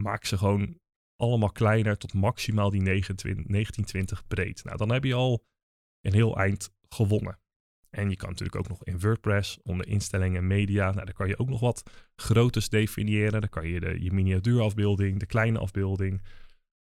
maak 0.00 0.24
ze 0.24 0.38
gewoon 0.38 0.78
allemaal 1.16 1.52
kleiner 1.52 1.98
tot 1.98 2.14
maximaal 2.14 2.70
die 2.70 2.82
29, 2.82 3.46
1920 3.46 4.26
breed. 4.26 4.64
Nou, 4.64 4.76
dan 4.76 4.92
heb 4.92 5.04
je 5.04 5.14
al 5.14 5.44
een 6.00 6.12
heel 6.12 6.36
eind 6.36 6.70
gewonnen. 6.88 7.38
En 7.90 8.10
je 8.10 8.16
kan 8.16 8.28
natuurlijk 8.28 8.58
ook 8.58 8.68
nog 8.68 8.84
in 8.84 9.00
WordPress 9.00 9.58
onder 9.62 9.88
instellingen 9.88 10.46
media. 10.46 10.90
Nou, 10.90 11.04
daar 11.04 11.14
kan 11.14 11.28
je 11.28 11.38
ook 11.38 11.48
nog 11.48 11.60
wat 11.60 11.90
groottes 12.16 12.68
definiëren. 12.68 13.40
Dan 13.40 13.48
kan 13.48 13.68
je 13.68 13.80
de, 13.80 14.02
je 14.02 14.12
miniatuurafbeelding, 14.12 15.18
de 15.18 15.26
kleine 15.26 15.58
afbeelding. 15.58 16.22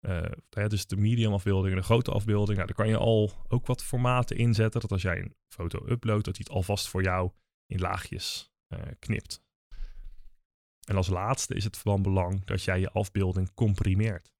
Uh, 0.01 0.67
dus 0.67 0.87
de 0.87 0.95
medium 0.95 1.33
afbeelding 1.33 1.73
en 1.73 1.79
de 1.79 1.85
grote 1.85 2.11
afbeelding. 2.11 2.57
Nou, 2.57 2.67
daar 2.67 2.75
kan 2.75 2.87
je 2.87 2.97
al 2.97 3.31
ook 3.47 3.65
wat 3.65 3.83
formaten 3.83 4.37
inzetten. 4.37 4.81
Dat 4.81 4.91
als 4.91 5.01
jij 5.01 5.19
een 5.19 5.35
foto 5.47 5.87
uploadt, 5.87 6.25
dat 6.25 6.35
hij 6.35 6.45
het 6.47 6.55
alvast 6.55 6.87
voor 6.87 7.03
jou 7.03 7.31
in 7.65 7.79
laagjes 7.79 8.51
uh, 8.73 8.79
knipt. 8.99 9.43
En 10.81 10.95
als 10.95 11.07
laatste 11.07 11.55
is 11.55 11.63
het 11.63 11.77
van 11.77 12.01
belang 12.01 12.45
dat 12.45 12.63
jij 12.63 12.79
je 12.79 12.91
afbeelding 12.91 13.53
comprimeert. 13.53 14.33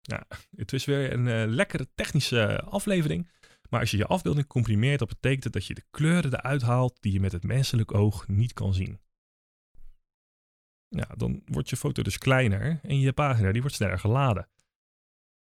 Ja, 0.00 0.26
het 0.56 0.72
is 0.72 0.84
weer 0.84 1.12
een 1.12 1.26
uh, 1.26 1.54
lekkere 1.54 1.88
technische 1.94 2.60
aflevering. 2.60 3.30
Maar 3.70 3.80
als 3.80 3.90
je 3.90 3.96
je 3.96 4.06
afbeelding 4.06 4.46
comprimeert, 4.46 4.98
dat 4.98 5.08
betekent 5.08 5.52
dat 5.52 5.66
je 5.66 5.74
de 5.74 5.84
kleuren 5.90 6.34
eruit 6.34 6.62
haalt 6.62 6.96
die 7.00 7.12
je 7.12 7.20
met 7.20 7.32
het 7.32 7.42
menselijk 7.42 7.94
oog 7.94 8.28
niet 8.28 8.52
kan 8.52 8.74
zien. 8.74 9.00
Dan 11.16 11.42
wordt 11.44 11.70
je 11.70 11.76
foto 11.76 12.02
dus 12.02 12.18
kleiner 12.18 12.80
en 12.82 13.00
je 13.00 13.12
pagina 13.12 13.52
die 13.52 13.60
wordt 13.60 13.76
sneller 13.76 13.98
geladen. 13.98 14.48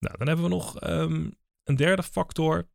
Nou, 0.03 0.19
dan 0.19 0.27
hebben 0.27 0.45
we 0.45 0.51
nog 0.51 0.89
um, 0.89 1.37
een 1.63 1.77
derde 1.77 2.03
factor. 2.03 2.69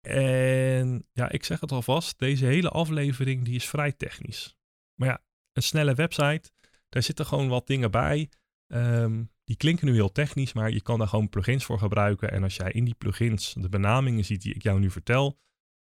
En 0.00 1.06
ja, 1.12 1.30
ik 1.30 1.44
zeg 1.44 1.60
het 1.60 1.72
alvast, 1.72 2.18
deze 2.18 2.44
hele 2.44 2.68
aflevering 2.68 3.44
die 3.44 3.54
is 3.54 3.68
vrij 3.68 3.92
technisch. 3.92 4.56
Maar 4.94 5.08
ja, 5.08 5.22
een 5.52 5.62
snelle 5.62 5.94
website, 5.94 6.50
daar 6.88 7.02
zitten 7.02 7.26
gewoon 7.26 7.48
wat 7.48 7.66
dingen 7.66 7.90
bij. 7.90 8.28
Um, 8.72 9.30
die 9.44 9.56
klinken 9.56 9.86
nu 9.86 9.92
heel 9.92 10.12
technisch, 10.12 10.52
maar 10.52 10.70
je 10.70 10.82
kan 10.82 10.98
daar 10.98 11.08
gewoon 11.08 11.28
plugins 11.28 11.64
voor 11.64 11.78
gebruiken. 11.78 12.30
En 12.30 12.42
als 12.42 12.56
jij 12.56 12.72
in 12.72 12.84
die 12.84 12.94
plugins 12.94 13.54
de 13.54 13.68
benamingen 13.68 14.24
ziet 14.24 14.42
die 14.42 14.54
ik 14.54 14.62
jou 14.62 14.80
nu 14.80 14.90
vertel, 14.90 15.40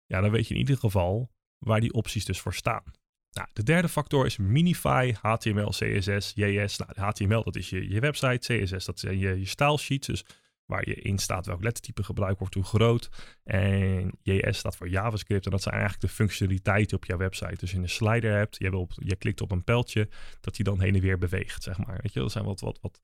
ja, 0.05 0.21
dan 0.21 0.31
weet 0.31 0.49
je 0.49 0.55
in 0.55 0.61
ieder 0.61 0.79
geval 0.79 1.31
waar 1.59 1.81
die 1.81 1.93
opties 1.93 2.25
dus 2.25 2.41
voor 2.41 2.55
staan. 2.55 2.85
Nou, 3.33 3.49
de 3.53 3.63
derde 3.63 3.89
factor 3.89 4.27
is 4.27 4.37
Minify, 4.37 5.15
HTML, 5.21 5.69
CSS, 5.69 6.33
JS. 6.35 6.79
Nou, 6.79 7.01
HTML 7.01 7.43
dat 7.43 7.57
is 7.57 7.71
je, 7.71 7.89
je 7.89 8.01
website, 8.01 8.63
CSS 8.63 8.85
dat 8.85 8.99
zijn 8.99 9.19
je, 9.19 9.39
je 9.39 9.47
stylesheets, 9.47 10.07
dus 10.07 10.25
waar 10.65 10.89
je 10.89 10.95
in 10.95 11.19
staat 11.19 11.47
welk 11.47 11.63
lettertype 11.63 12.03
gebruikt 12.03 12.39
wordt, 12.39 12.55
hoe 12.55 12.65
groot. 12.65 13.11
En 13.45 14.13
JS 14.23 14.59
staat 14.59 14.77
voor 14.77 14.89
JavaScript 14.89 15.45
en 15.45 15.51
dat 15.51 15.63
zijn 15.63 15.75
eigenlijk 15.75 16.05
de 16.05 16.15
functionaliteiten 16.15 16.97
op 16.97 17.05
jouw 17.05 17.19
website. 17.19 17.57
Dus 17.57 17.71
je 17.71 17.79
een 17.79 17.89
slider 17.89 18.33
hebt, 18.37 18.57
je, 18.59 18.77
op, 18.77 18.93
klikt 19.19 19.41
op 19.41 19.51
een 19.51 19.65
pijltje, 19.65 20.09
dat 20.41 20.55
die 20.55 20.65
dan 20.65 20.81
heen 20.81 20.95
en 20.95 21.01
weer 21.01 21.19
beweegt, 21.19 21.63
zeg 21.63 21.79
maar. 21.79 21.99
Weet 22.03 22.13
je, 22.13 22.21
dat 22.21 22.33
zijn 22.33 22.45
wat, 22.45 22.61
wat, 22.61 22.79
wat 22.81 23.01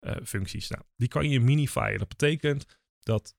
uh, 0.00 0.12
functies. 0.24 0.68
Nou, 0.68 0.82
die 0.96 1.08
kan 1.08 1.28
je 1.28 1.40
minifyen. 1.40 1.98
Dat 1.98 2.08
betekent 2.08 2.78
dat, 3.00 3.34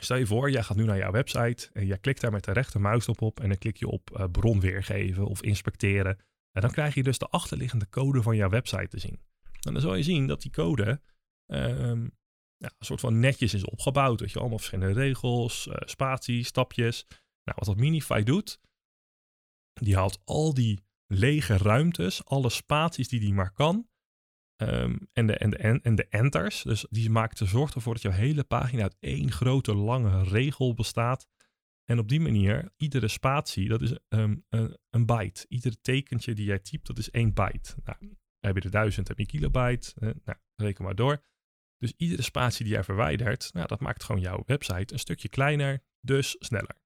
stel 0.00 0.16
je 0.16 0.26
voor, 0.26 0.50
jij 0.50 0.62
gaat 0.62 0.76
nu 0.76 0.84
naar 0.84 0.96
jouw 0.96 1.10
website 1.10 1.70
en 1.72 1.86
jij 1.86 1.98
klikt 1.98 2.20
daar 2.20 2.32
met 2.32 2.44
de 2.44 2.52
rechtermuis 2.52 3.08
op 3.08 3.40
en 3.40 3.48
dan 3.48 3.58
klik 3.58 3.76
je 3.76 3.88
op 3.88 4.10
uh, 4.16 4.24
bron 4.32 4.60
weergeven 4.60 5.26
of 5.26 5.42
inspecteren. 5.42 6.18
En 6.52 6.60
dan 6.60 6.70
krijg 6.70 6.94
je 6.94 7.02
dus 7.02 7.18
de 7.18 7.26
achterliggende 7.28 7.88
code 7.88 8.22
van 8.22 8.36
jouw 8.36 8.48
website 8.48 8.88
te 8.88 8.98
zien. 8.98 9.20
En 9.60 9.72
dan 9.72 9.82
zal 9.82 9.94
je 9.94 10.02
zien 10.02 10.26
dat 10.26 10.42
die 10.42 10.50
code 10.50 11.00
ja, 12.62 12.70
een 12.78 12.86
soort 12.86 13.00
van 13.00 13.20
netjes 13.20 13.54
is 13.54 13.64
opgebouwd. 13.64 14.18
Dat 14.18 14.32
je 14.32 14.38
allemaal 14.38 14.58
verschillende 14.58 15.00
regels, 15.00 15.66
uh, 15.66 15.74
spaties, 15.78 16.46
stapjes. 16.46 17.06
Nou, 17.44 17.58
wat 17.58 17.64
dat 17.64 17.76
Minify 17.76 18.22
doet, 18.22 18.60
die 19.72 19.96
haalt 19.96 20.20
al 20.24 20.54
die 20.54 20.84
lege 21.06 21.56
ruimtes, 21.56 22.24
alle 22.24 22.50
spaties 22.50 23.08
die 23.08 23.20
die 23.20 23.34
maar 23.34 23.52
kan, 23.52 23.88
Um, 24.68 25.08
en, 25.12 25.26
de, 25.26 25.36
en, 25.36 25.50
de, 25.50 25.56
en 25.58 25.94
de 25.94 26.08
enters. 26.08 26.62
Dus 26.62 26.86
die 26.90 27.10
maakt 27.10 27.40
er 27.40 27.48
zorgt 27.48 27.74
ervoor 27.74 27.92
dat 27.92 28.02
jouw 28.02 28.12
hele 28.12 28.44
pagina 28.44 28.82
uit 28.82 28.96
één 29.00 29.32
grote 29.32 29.74
lange 29.74 30.22
regel 30.22 30.74
bestaat. 30.74 31.28
En 31.84 31.98
op 31.98 32.08
die 32.08 32.20
manier, 32.20 32.72
iedere 32.76 33.08
spatie, 33.08 33.68
dat 33.68 33.82
is 33.82 33.98
um, 34.08 34.44
een, 34.48 34.78
een, 34.90 35.06
byte. 35.06 35.44
Ieder 35.48 35.80
tekentje 35.80 36.34
die 36.34 36.44
jij 36.44 36.58
typt, 36.58 36.86
dat 36.86 36.98
is 36.98 37.10
één 37.10 37.34
byte. 37.34 37.74
Nou, 37.84 37.98
heb 38.40 38.56
je 38.56 38.62
er 38.62 38.70
duizend, 38.70 39.08
heb 39.08 39.18
je 39.18 39.26
kilobyte. 39.26 39.92
Nou, 39.98 40.38
reken 40.56 40.84
maar 40.84 40.94
door. 40.94 41.22
Dus 41.78 41.92
iedere 41.96 42.22
spatie 42.22 42.64
die 42.64 42.74
jij 42.74 42.84
verwijdert, 42.84 43.50
nou, 43.52 43.66
dat 43.66 43.80
maakt 43.80 44.04
gewoon 44.04 44.20
jouw 44.20 44.42
website 44.46 44.92
een 44.92 44.98
stukje 44.98 45.28
kleiner, 45.28 45.84
dus 46.00 46.36
sneller. 46.38 46.76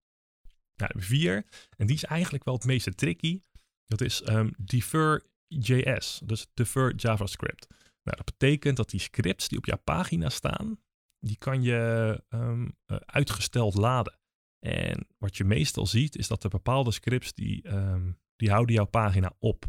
Nou, 0.77 0.91
vier, 0.95 1.47
en 1.77 1.87
die 1.87 1.97
is 1.97 2.05
eigenlijk 2.05 2.45
wel 2.45 2.55
het 2.55 2.65
meeste 2.65 2.95
tricky. 2.95 3.43
Dat 3.87 4.01
is 4.01 4.29
um, 4.29 4.55
defer 4.59 5.27
JS, 5.49 6.21
dus 6.25 6.47
defer 6.55 6.95
JavaScript. 6.95 7.67
Nou, 8.03 8.17
dat 8.17 8.25
betekent 8.25 8.77
dat 8.77 8.91
die 8.91 9.01
scripts 9.01 9.49
die 9.49 9.59
op 9.59 9.65
jouw 9.65 9.79
pagina 9.85 10.29
staan, 10.29 10.81
die 11.19 11.37
kan 11.39 11.63
je 11.63 12.23
um, 12.29 12.77
uitgesteld 12.89 13.75
laden. 13.75 14.19
En 14.59 15.07
wat 15.19 15.37
je 15.37 15.45
meestal 15.45 15.87
ziet, 15.87 16.17
is 16.17 16.29
dat 16.29 16.45
er 16.45 16.51
bepaalde 16.51 16.91
scripts 16.91 17.35
die, 17.35 17.69
um, 17.69 18.19
die 18.37 18.51
houden 18.51 18.75
jouw 18.75 18.85
pagina 18.85 19.33
op. 19.39 19.65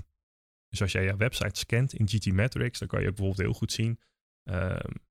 Dus 0.70 0.82
als 0.82 0.92
jij 0.92 1.04
jouw 1.04 1.18
website 1.18 1.60
scant 1.60 1.94
in 1.94 2.08
GTmetrix, 2.08 2.80
dan 2.80 2.88
kan 2.88 3.00
je 3.00 3.08
bijvoorbeeld 3.08 3.40
heel 3.40 3.54
goed 3.54 3.72
zien 3.72 4.00
um, 4.44 5.06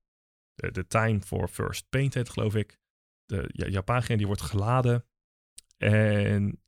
de, 0.55 0.87
time 0.87 1.21
for 1.21 1.47
first 1.47 1.89
paint 1.89 2.13
heet 2.13 2.29
geloof 2.29 2.55
ik. 2.55 2.79
De, 3.25 3.49
jouw 3.51 3.83
pagina 3.83 4.17
die 4.17 4.27
wordt 4.27 4.41
geladen 4.41 5.05
en 5.77 6.61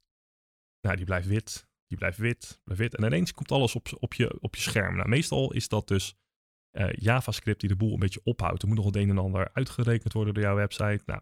nou, 0.81 0.95
die 0.95 1.05
blijft 1.05 1.27
wit. 1.27 1.68
Die 1.89 1.97
blijft 1.97 2.17
wit, 2.17 2.61
blijft 2.63 2.81
wit. 2.81 2.95
En 2.95 3.05
ineens 3.05 3.33
komt 3.33 3.51
alles 3.51 3.75
op, 3.75 3.87
op, 3.99 4.13
je, 4.13 4.41
op 4.41 4.55
je 4.55 4.61
scherm. 4.61 4.95
Nou, 4.95 5.09
meestal 5.09 5.53
is 5.53 5.67
dat 5.67 5.87
dus 5.87 6.15
uh, 6.71 6.93
JavaScript 6.93 7.59
die 7.59 7.69
de 7.69 7.75
boel 7.75 7.93
een 7.93 7.99
beetje 7.99 8.21
ophoudt. 8.23 8.61
Er 8.61 8.67
moet 8.67 8.77
nog 8.77 8.85
het 8.85 8.95
een 8.95 9.09
en 9.09 9.17
ander 9.17 9.49
uitgerekend 9.53 10.13
worden 10.13 10.33
door 10.33 10.43
jouw 10.43 10.55
website. 10.55 11.01
Nou, 11.05 11.21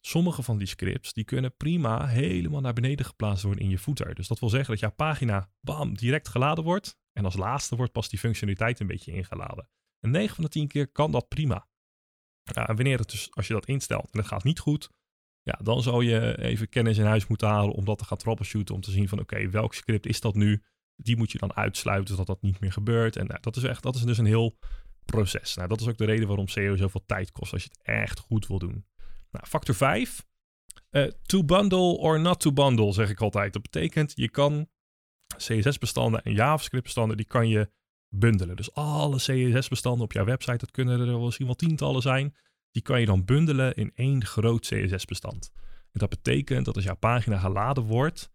sommige 0.00 0.42
van 0.42 0.58
die 0.58 0.66
scripts 0.66 1.12
die 1.12 1.24
kunnen 1.24 1.56
prima 1.56 2.06
helemaal 2.06 2.60
naar 2.60 2.72
beneden 2.72 3.06
geplaatst 3.06 3.42
worden 3.42 3.62
in 3.62 3.70
je 3.70 3.78
footer. 3.78 4.14
Dus 4.14 4.28
dat 4.28 4.38
wil 4.38 4.48
zeggen 4.48 4.70
dat 4.70 4.80
jouw 4.80 4.90
pagina 4.90 5.50
bam, 5.60 5.96
direct 5.96 6.28
geladen 6.28 6.64
wordt. 6.64 6.98
En 7.12 7.24
als 7.24 7.36
laatste 7.36 7.76
wordt 7.76 7.92
pas 7.92 8.08
die 8.08 8.18
functionaliteit 8.18 8.80
een 8.80 8.86
beetje 8.86 9.12
ingeladen. 9.12 9.68
En 10.00 10.10
9 10.10 10.34
van 10.34 10.44
de 10.44 10.50
10 10.50 10.68
keer 10.68 10.88
kan 10.88 11.10
dat 11.10 11.28
prima. 11.28 11.68
en 12.52 12.76
wanneer 12.76 12.98
het 12.98 13.10
dus, 13.10 13.28
als 13.34 13.46
je 13.46 13.52
dat 13.52 13.66
instelt 13.66 14.10
en 14.12 14.18
het 14.18 14.28
gaat 14.28 14.44
niet 14.44 14.58
goed, 14.58 14.90
ja, 15.48 15.58
dan 15.62 15.82
zou 15.82 16.04
je 16.04 16.38
even 16.38 16.68
kennis 16.68 16.98
in 16.98 17.04
huis 17.04 17.26
moeten 17.26 17.48
halen 17.48 17.74
om 17.74 17.84
dat 17.84 17.98
te 17.98 18.04
gaan 18.04 18.18
troubleshooten. 18.18 18.74
Om 18.74 18.80
te 18.80 18.90
zien 18.90 19.08
van 19.08 19.20
oké, 19.20 19.50
welk 19.50 19.74
script 19.74 20.06
is 20.06 20.20
dat 20.20 20.34
nu? 20.34 20.62
Die 20.96 21.16
moet 21.16 21.32
je 21.32 21.38
dan 21.38 21.56
uitsluiten 21.56 22.08
zodat 22.08 22.26
dat 22.26 22.42
niet 22.42 22.60
meer 22.60 22.72
gebeurt. 22.72 23.16
En 23.16 23.26
nou, 23.26 23.40
dat 23.40 23.56
is 23.56 23.62
echt, 23.62 23.82
dat 23.82 23.94
is 23.94 24.02
dus 24.02 24.18
een 24.18 24.26
heel 24.26 24.58
proces. 25.04 25.54
Nou, 25.54 25.68
dat 25.68 25.80
is 25.80 25.88
ook 25.88 25.98
de 25.98 26.04
reden 26.04 26.26
waarom 26.26 26.48
SEO 26.48 26.76
zoveel 26.76 27.02
tijd 27.06 27.32
kost 27.32 27.52
als 27.52 27.62
je 27.62 27.68
het 27.72 27.80
echt 27.82 28.18
goed 28.18 28.46
wil 28.46 28.58
doen. 28.58 28.84
Nou, 29.30 29.46
factor 29.46 29.74
5. 29.74 30.26
Uh, 30.90 31.04
eh, 31.04 31.12
to 31.22 31.44
bundle 31.44 31.96
or 31.98 32.20
not 32.20 32.40
to 32.40 32.52
bundle, 32.52 32.92
zeg 32.92 33.10
ik 33.10 33.20
altijd. 33.20 33.52
Dat 33.52 33.62
betekent, 33.62 34.12
je 34.14 34.30
kan 34.30 34.68
CSS-bestanden 35.36 36.22
en 36.22 36.32
JavaScript-bestanden, 36.32 37.16
die 37.16 37.26
kan 37.26 37.48
je 37.48 37.70
bundelen. 38.08 38.56
Dus 38.56 38.74
alle 38.74 39.16
CSS-bestanden 39.16 40.04
op 40.04 40.12
jouw 40.12 40.24
website, 40.24 40.56
dat 40.56 40.70
kunnen 40.70 41.00
er 41.00 41.18
misschien 41.18 41.46
wel 41.46 41.54
tientallen 41.54 42.02
zijn 42.02 42.34
die 42.70 42.82
kan 42.82 43.00
je 43.00 43.06
dan 43.06 43.24
bundelen 43.24 43.74
in 43.74 43.92
één 43.94 44.24
groot 44.24 44.66
CSS-bestand. 44.66 45.50
En 45.92 45.98
dat 45.98 46.08
betekent 46.08 46.64
dat 46.64 46.74
als 46.74 46.84
jouw 46.84 46.96
pagina 46.96 47.38
geladen 47.38 47.84
wordt, 47.84 48.30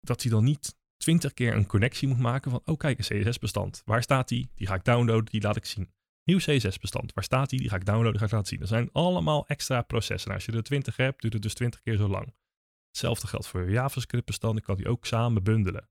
dat 0.00 0.20
die 0.20 0.30
dan 0.30 0.44
niet 0.44 0.76
twintig 0.96 1.34
keer 1.34 1.54
een 1.54 1.66
connectie 1.66 2.08
moet 2.08 2.18
maken 2.18 2.50
van, 2.50 2.62
oh 2.64 2.76
kijk, 2.76 2.98
een 2.98 3.22
CSS-bestand. 3.22 3.82
Waar 3.84 4.02
staat 4.02 4.28
die? 4.28 4.50
Die 4.54 4.66
ga 4.66 4.74
ik 4.74 4.84
downloaden, 4.84 5.24
die 5.24 5.42
laat 5.42 5.56
ik 5.56 5.64
zien. 5.64 5.92
Nieuw 6.24 6.38
CSS-bestand. 6.38 7.12
Waar 7.14 7.24
staat 7.24 7.50
die? 7.50 7.58
Die 7.58 7.68
ga 7.68 7.76
ik 7.76 7.84
downloaden, 7.84 8.12
die 8.12 8.20
ga 8.20 8.26
ik 8.26 8.32
laten 8.32 8.48
zien. 8.48 8.58
Dat 8.58 8.68
zijn 8.68 8.88
allemaal 8.92 9.46
extra 9.46 9.82
processen. 9.82 10.30
Nou, 10.30 10.34
als 10.34 10.44
je 10.44 10.52
er 10.52 10.62
20 10.62 10.96
hebt, 10.96 11.20
duurt 11.20 11.32
het 11.32 11.42
dus 11.42 11.54
20 11.54 11.80
keer 11.80 11.96
zo 11.96 12.08
lang. 12.08 12.34
Hetzelfde 12.88 13.26
geldt 13.26 13.46
voor 13.46 13.64
je 13.64 13.70
JavaScript-bestand. 13.70 14.58
Ik 14.58 14.64
kan 14.64 14.76
die 14.76 14.88
ook 14.88 15.06
samen 15.06 15.42
bundelen. 15.42 15.88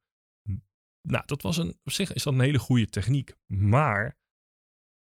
Nou, 1.02 1.24
dat 1.26 1.42
was 1.42 1.58
een, 1.58 1.80
op 1.84 1.92
zich 1.92 2.14
is 2.14 2.24
dat 2.24 2.34
een 2.34 2.40
hele 2.40 2.60
goede 2.60 2.86
techniek. 2.86 3.34
Maar 3.46 4.18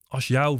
als 0.08 0.28
jouw 0.28 0.58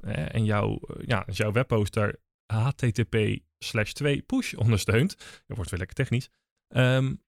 webhoster 0.00 0.32
en 0.32 0.44
jouw, 0.44 0.78
eh, 0.78 1.06
ja, 1.06 1.24
als 1.26 1.36
jouw 1.36 1.52
webhoster 1.52 2.20
HTTP 2.46 3.42
slash 3.58 3.92
2 3.92 4.22
push 4.22 4.54
ondersteunt, 4.54 5.16
dat 5.46 5.56
wordt 5.56 5.70
weer 5.70 5.78
lekker 5.78 5.96
technisch, 5.96 6.30
um, 6.68 7.22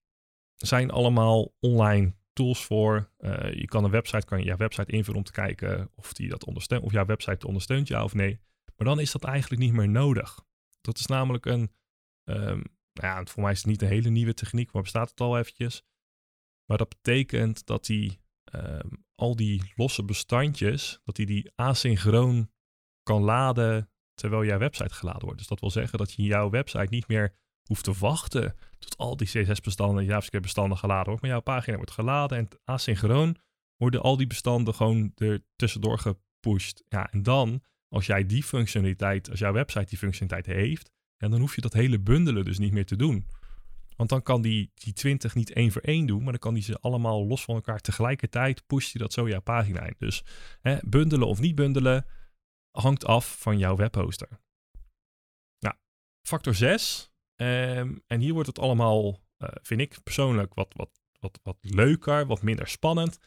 zijn 0.56 0.90
allemaal 0.90 1.54
online 1.60 2.14
tools 2.32 2.64
voor. 2.64 3.10
Uh, 3.18 3.52
je 3.52 3.66
kan 3.66 3.84
een 3.84 3.90
website, 3.90 4.26
kan 4.26 4.38
je 4.38 4.44
jouw 4.44 4.56
website 4.56 4.92
invullen 4.92 5.18
om 5.18 5.24
te 5.24 5.32
kijken 5.32 5.90
of 5.94 6.12
die 6.12 6.28
dat 6.28 6.44
ondersteunt, 6.44 6.82
of 6.82 6.92
jouw 6.92 7.04
website 7.04 7.46
ondersteunt 7.46 7.88
ja 7.88 8.04
of 8.04 8.14
nee. 8.14 8.40
Maar 8.76 8.86
dan 8.86 9.00
is 9.00 9.12
dat 9.12 9.24
eigenlijk 9.24 9.62
niet 9.62 9.72
meer 9.72 9.88
nodig. 9.88 10.44
Dat 10.80 10.98
is 10.98 11.06
namelijk 11.06 11.46
een, 11.46 11.70
um, 12.24 12.62
nou 12.92 13.08
ja, 13.08 13.24
voor 13.24 13.42
mij 13.42 13.52
is 13.52 13.58
het 13.58 13.66
niet 13.66 13.82
een 13.82 13.88
hele 13.88 14.08
nieuwe 14.08 14.34
techniek, 14.34 14.72
maar 14.72 14.82
bestaat 14.82 15.10
het 15.10 15.20
al 15.20 15.38
eventjes. 15.38 15.84
Maar 16.64 16.78
dat 16.78 16.88
betekent 16.88 17.66
dat 17.66 17.86
die 17.86 18.20
um, 18.54 19.04
al 19.14 19.36
die 19.36 19.72
losse 19.74 20.04
bestandjes, 20.04 21.00
dat 21.04 21.16
die, 21.16 21.26
die 21.26 21.50
asynchroon 21.54 22.50
kan 23.02 23.22
laden 23.22 23.90
terwijl 24.14 24.44
jouw 24.44 24.58
website 24.58 24.94
geladen 24.94 25.22
wordt. 25.22 25.38
Dus 25.38 25.46
dat 25.46 25.60
wil 25.60 25.70
zeggen 25.70 25.98
dat 25.98 26.12
je 26.12 26.22
jouw 26.22 26.50
website 26.50 26.86
niet 26.90 27.08
meer 27.08 27.34
hoeft 27.62 27.84
te 27.84 27.92
wachten 27.98 28.54
tot 28.78 28.96
al 28.96 29.16
die 29.16 29.26
CSS-bestanden 29.26 29.98
en 29.98 30.04
JavaScript-bestanden 30.04 30.78
geladen 30.78 31.06
wordt. 31.06 31.20
Maar 31.20 31.30
jouw 31.30 31.40
pagina 31.40 31.76
wordt 31.76 31.90
geladen 31.90 32.38
en 32.38 32.48
asynchroon 32.64 33.36
worden 33.76 34.00
al 34.02 34.16
die 34.16 34.26
bestanden 34.26 34.74
gewoon 34.74 35.12
er 35.16 35.44
tussendoor 35.56 35.98
gepusht. 35.98 36.84
Ja, 36.88 37.10
en 37.10 37.22
dan, 37.22 37.62
als 37.88 38.06
jij 38.06 38.26
die 38.26 38.42
functionaliteit, 38.42 39.30
als 39.30 39.38
jouw 39.38 39.52
website 39.52 39.86
die 39.88 39.98
functionaliteit 39.98 40.56
heeft, 40.56 40.90
ja, 41.16 41.28
dan 41.28 41.40
hoef 41.40 41.54
je 41.54 41.60
dat 41.60 41.72
hele 41.72 41.98
bundelen 42.00 42.44
dus 42.44 42.58
niet 42.58 42.72
meer 42.72 42.86
te 42.86 42.96
doen. 42.96 43.26
Want 43.96 44.08
dan 44.08 44.22
kan 44.22 44.42
die, 44.42 44.70
die 44.74 44.92
20 44.92 45.34
niet 45.34 45.52
één 45.52 45.72
voor 45.72 45.82
één 45.82 46.06
doen, 46.06 46.22
maar 46.22 46.32
dan 46.32 46.40
kan 46.40 46.54
die 46.54 46.62
ze 46.62 46.78
allemaal 46.80 47.26
los 47.26 47.44
van 47.44 47.54
elkaar 47.54 47.80
tegelijkertijd, 47.80 48.66
pusht 48.66 48.92
hij 48.92 49.02
dat 49.02 49.12
zo 49.12 49.28
jouw 49.28 49.40
pagina 49.40 49.86
in. 49.86 49.94
Dus 49.98 50.24
hè, 50.60 50.76
bundelen 50.84 51.28
of 51.28 51.40
niet 51.40 51.54
bundelen 51.54 52.06
hangt 52.72 53.04
af 53.04 53.40
van 53.40 53.58
jouw 53.58 53.76
webhoster. 53.76 54.28
Nou, 55.58 55.74
factor 56.22 56.54
6 56.54 57.12
Ehm, 57.42 57.96
en 58.06 58.20
hier 58.20 58.32
wordt 58.32 58.48
het 58.48 58.58
allemaal, 58.58 59.20
uh, 59.38 59.48
vind 59.62 59.80
ik 59.80 60.02
persoonlijk, 60.02 60.54
wat, 60.54 60.74
wat, 60.76 61.00
wat, 61.20 61.40
wat 61.42 61.56
leuker, 61.60 62.26
wat 62.26 62.42
minder 62.42 62.68
spannend. 62.68 63.18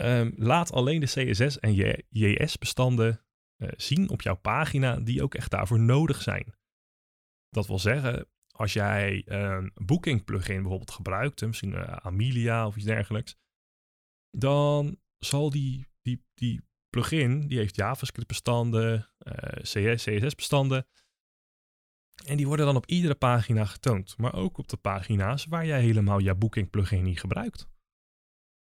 Um, 0.00 0.34
laat 0.36 0.72
alleen 0.72 1.00
de 1.00 1.06
CSS 1.06 1.58
en 1.58 1.74
JS-bestanden 2.08 3.24
eh, 3.56 3.68
zien 3.76 4.10
op 4.10 4.22
jouw 4.22 4.36
pagina 4.36 4.96
die 4.96 5.22
ook 5.22 5.34
echt 5.34 5.50
daarvoor 5.50 5.80
nodig 5.80 6.22
zijn. 6.22 6.54
Dat 7.48 7.66
wil 7.66 7.78
zeggen, 7.78 8.28
als 8.50 8.72
jij 8.72 9.22
een 9.26 9.72
booking 9.74 10.24
plugin 10.24 10.60
bijvoorbeeld 10.60 10.90
gebruikt, 10.90 11.46
misschien 11.46 11.72
uh, 11.72 11.82
Amelia 11.82 12.66
of 12.66 12.76
iets 12.76 12.84
dergelijks, 12.84 13.36
dan 14.30 15.00
zal 15.18 15.50
die, 15.50 15.86
die, 16.02 16.24
die 16.34 16.60
plugin, 16.94 17.46
die 17.48 17.58
heeft 17.58 17.76
JavaScript 17.76 18.28
bestanden, 18.28 19.10
CSS 19.62 20.34
bestanden, 20.34 20.86
en 22.24 22.36
die 22.36 22.46
worden 22.46 22.66
dan 22.66 22.76
op 22.76 22.86
iedere 22.86 23.14
pagina 23.14 23.64
getoond, 23.64 24.18
maar 24.18 24.34
ook 24.34 24.58
op 24.58 24.68
de 24.68 24.76
pagina's 24.76 25.44
waar 25.44 25.66
jij 25.66 25.80
helemaal 25.80 26.20
jouw 26.20 26.34
booking 26.34 26.70
plugin 26.70 27.02
niet 27.02 27.20
gebruikt. 27.20 27.68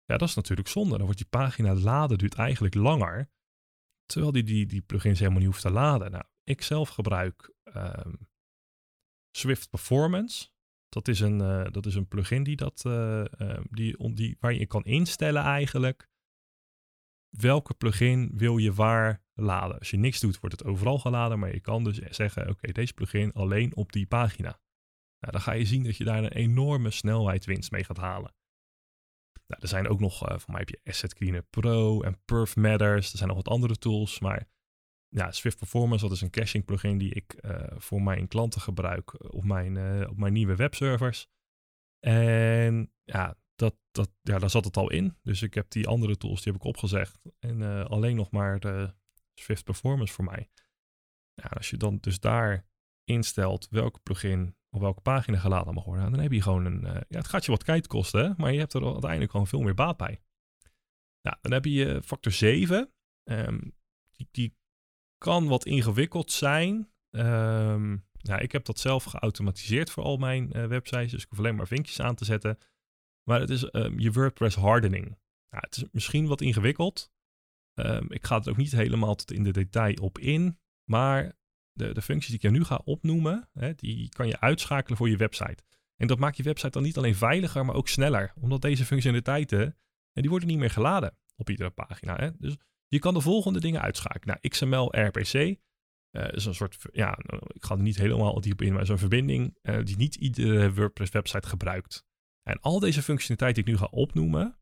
Ja, 0.05 0.17
dat 0.17 0.27
is 0.27 0.35
natuurlijk 0.35 0.67
zonde. 0.67 0.95
Dan 0.95 1.05
wordt 1.05 1.17
die 1.17 1.29
pagina 1.29 1.73
laden 1.73 2.17
duurt 2.17 2.35
eigenlijk 2.35 2.73
langer, 2.75 3.29
terwijl 4.05 4.31
die, 4.31 4.43
die, 4.43 4.65
die 4.65 4.81
plugins 4.81 5.19
helemaal 5.19 5.39
niet 5.39 5.49
hoeft 5.49 5.61
te 5.61 5.71
laden. 5.71 6.11
Nou, 6.11 6.23
ik 6.43 6.61
zelf 6.61 6.89
gebruik 6.89 7.53
um, 7.75 8.27
Swift 9.31 9.69
Performance. 9.69 10.49
Dat 10.89 11.07
is 11.07 11.19
een, 11.19 11.39
uh, 11.39 11.65
dat 11.71 11.85
is 11.85 11.95
een 11.95 12.07
plugin 12.07 12.43
die 12.43 12.55
dat, 12.55 12.83
uh, 12.87 13.25
uh, 13.37 13.59
die, 13.69 14.13
die, 14.13 14.37
waar 14.39 14.53
je 14.53 14.65
kan 14.65 14.83
instellen 14.83 15.43
eigenlijk 15.43 16.09
welke 17.37 17.73
plugin 17.73 18.31
wil 18.33 18.57
je 18.57 18.73
waar 18.73 19.23
laden. 19.33 19.79
Als 19.79 19.89
je 19.89 19.97
niks 19.97 20.19
doet, 20.19 20.39
wordt 20.39 20.59
het 20.59 20.67
overal 20.67 20.99
geladen, 20.99 21.39
maar 21.39 21.53
je 21.53 21.59
kan 21.59 21.83
dus 21.83 21.97
zeggen, 21.97 22.49
oké, 22.49 22.71
deze 22.71 22.93
plugin 22.93 23.33
alleen 23.33 23.75
op 23.75 23.91
die 23.91 24.05
pagina. 24.05 24.59
Nou, 25.19 25.31
dan 25.31 25.41
ga 25.41 25.51
je 25.51 25.65
zien 25.65 25.83
dat 25.83 25.97
je 25.97 26.03
daar 26.03 26.23
een 26.23 26.31
enorme 26.31 26.91
snelheidswinst 26.91 27.71
mee 27.71 27.83
gaat 27.83 27.97
halen. 27.97 28.33
Nou, 29.47 29.61
er 29.61 29.67
zijn 29.67 29.87
ook 29.87 29.99
nog, 29.99 30.29
uh, 30.29 30.37
voor 30.37 30.51
mij 30.51 30.59
heb 30.59 30.69
je 30.69 30.81
Asset 30.83 31.13
Cleaner 31.13 31.43
Pro 31.43 32.01
en 32.01 32.21
Perf 32.25 32.55
Matters. 32.55 33.11
Er 33.11 33.17
zijn 33.17 33.29
nog 33.29 33.37
wat 33.37 33.53
andere 33.53 33.77
tools, 33.77 34.19
maar 34.19 34.47
ja, 35.07 35.31
Swift 35.31 35.57
Performance, 35.57 36.03
dat 36.03 36.13
is 36.13 36.21
een 36.21 36.29
caching 36.29 36.65
plugin 36.65 36.97
die 36.97 37.13
ik 37.13 37.39
uh, 37.41 37.63
voor 37.75 38.01
mijn 38.01 38.27
klanten 38.27 38.61
gebruik 38.61 39.33
op 39.33 39.43
mijn, 39.43 40.07
op 40.09 40.17
mijn 40.17 40.33
nieuwe 40.33 40.55
webservers. 40.55 41.27
En 41.99 42.91
ja, 43.03 43.37
dat, 43.55 43.75
dat, 43.91 44.09
ja, 44.21 44.39
daar 44.39 44.49
zat 44.49 44.65
het 44.65 44.77
al 44.77 44.91
in. 44.91 45.17
Dus 45.23 45.41
ik 45.41 45.53
heb 45.53 45.69
die 45.69 45.87
andere 45.87 46.17
tools, 46.17 46.41
die 46.41 46.51
heb 46.51 46.61
ik 46.61 46.67
opgezegd. 46.67 47.19
En 47.39 47.59
uh, 47.61 47.85
alleen 47.85 48.15
nog 48.15 48.31
maar 48.31 48.59
de 48.59 48.93
Swift 49.33 49.63
Performance 49.63 50.13
voor 50.13 50.23
mij. 50.23 50.49
Als 51.49 51.69
je 51.69 51.77
dan 51.77 51.97
dus 51.97 52.19
daar 52.19 52.67
instelt 53.03 53.67
welke 53.69 53.99
plugin 53.99 54.55
op 54.69 54.81
welke 54.81 55.01
pagina 55.01 55.37
geladen 55.37 55.73
mag 55.73 55.83
worden, 55.83 56.11
dan 56.11 56.19
heb 56.19 56.31
je 56.31 56.41
gewoon 56.41 56.65
een. 56.65 56.83
Uh, 56.83 56.93
ja, 56.93 57.17
het 57.17 57.27
gaat 57.27 57.45
je 57.45 57.51
wat 57.51 57.65
tijd 57.65 57.87
kosten, 57.87 58.33
maar 58.37 58.51
je 58.51 58.59
hebt 58.59 58.73
er 58.73 58.85
uiteindelijk 58.85 59.31
gewoon 59.31 59.47
veel 59.47 59.61
meer 59.61 59.73
baat 59.73 59.97
bij. 59.97 60.21
Nou, 61.21 61.37
dan 61.41 61.51
heb 61.51 61.65
je 61.65 62.01
factor 62.03 62.31
7. 62.31 62.77
Um, 62.77 62.89
ehm, 63.23 63.59
die, 64.11 64.27
die, 64.31 64.55
kan 65.17 65.47
wat 65.47 65.65
ingewikkeld 65.65 66.31
zijn. 66.31 66.89
Um, 67.11 68.05
ik 68.39 68.51
heb 68.51 68.65
dat 68.65 68.79
zelf 68.79 69.03
geautomatiseerd 69.03 69.91
voor 69.91 70.03
al 70.03 70.17
mijn 70.17 70.67
websites. 70.67 71.11
Dus 71.11 71.23
ik 71.23 71.29
hoef 71.29 71.39
alleen 71.39 71.55
maar 71.55 71.67
vinkjes 71.67 71.99
aan 71.99 72.15
te 72.15 72.25
zetten. 72.25 72.57
Maar 73.29 73.39
het 73.39 73.49
is 73.49 73.73
um, 73.73 73.99
je 73.99 74.11
WordPress 74.11 74.55
hardening. 74.55 75.05
Nou, 75.49 75.63
het 75.67 75.75
is 75.75 75.83
misschien 75.91 76.27
wat 76.27 76.41
ingewikkeld. 76.41 77.11
Um, 77.79 78.11
ik 78.11 78.25
ga 78.25 78.37
het 78.37 78.49
ook 78.49 78.57
niet 78.57 78.71
helemaal 78.71 79.15
tot 79.15 79.31
in 79.31 79.43
de 79.43 79.51
detail 79.51 79.95
op 79.95 80.17
in. 80.17 80.59
Maar 80.89 81.33
de, 81.71 81.93
de 81.93 82.01
functies 82.01 82.27
die 82.27 82.35
ik 82.35 82.41
je 82.41 82.49
nu 82.49 82.63
ga 82.63 82.81
opnoemen, 82.83 83.49
hè, 83.53 83.73
die 83.73 84.09
kan 84.09 84.27
je 84.27 84.39
uitschakelen 84.39 84.97
voor 84.97 85.09
je 85.09 85.17
website. 85.17 85.63
En 85.95 86.07
dat 86.07 86.19
maakt 86.19 86.37
je 86.37 86.43
website 86.43 86.71
dan 86.71 86.83
niet 86.83 86.97
alleen 86.97 87.15
veiliger, 87.15 87.65
maar 87.65 87.75
ook 87.75 87.87
sneller. 87.87 88.33
Omdat 88.41 88.61
deze 88.61 88.85
functionaliteiten, 88.85 89.61
en 90.13 90.21
die 90.21 90.29
worden 90.29 90.47
niet 90.47 90.57
meer 90.57 90.69
geladen 90.69 91.17
op 91.35 91.49
iedere 91.49 91.69
pagina. 91.69 92.15
Hè. 92.15 92.29
Dus 92.37 92.57
je 92.87 92.99
kan 92.99 93.13
de 93.13 93.21
volgende 93.21 93.59
dingen 93.59 93.81
uitschakelen. 93.81 94.37
Nou, 94.41 94.49
XML 94.49 95.05
RPC 95.05 95.33
uh, 95.33 96.27
is 96.31 96.45
een 96.45 96.55
soort, 96.55 96.77
ja, 96.91 97.17
ik 97.47 97.65
ga 97.65 97.75
er 97.75 97.81
niet 97.81 97.97
helemaal 97.97 98.41
diep 98.41 98.61
in, 98.61 98.73
maar 98.73 98.85
zo'n 98.85 98.97
verbinding 98.97 99.57
uh, 99.61 99.83
die 99.83 99.97
niet 99.97 100.15
iedere 100.15 100.73
WordPress 100.73 101.11
website 101.11 101.47
gebruikt. 101.47 102.05
En 102.49 102.59
al 102.61 102.79
deze 102.79 103.01
functionaliteit 103.01 103.55
die 103.55 103.63
ik 103.63 103.69
nu 103.69 103.77
ga 103.77 103.87
opnoemen, 103.91 104.57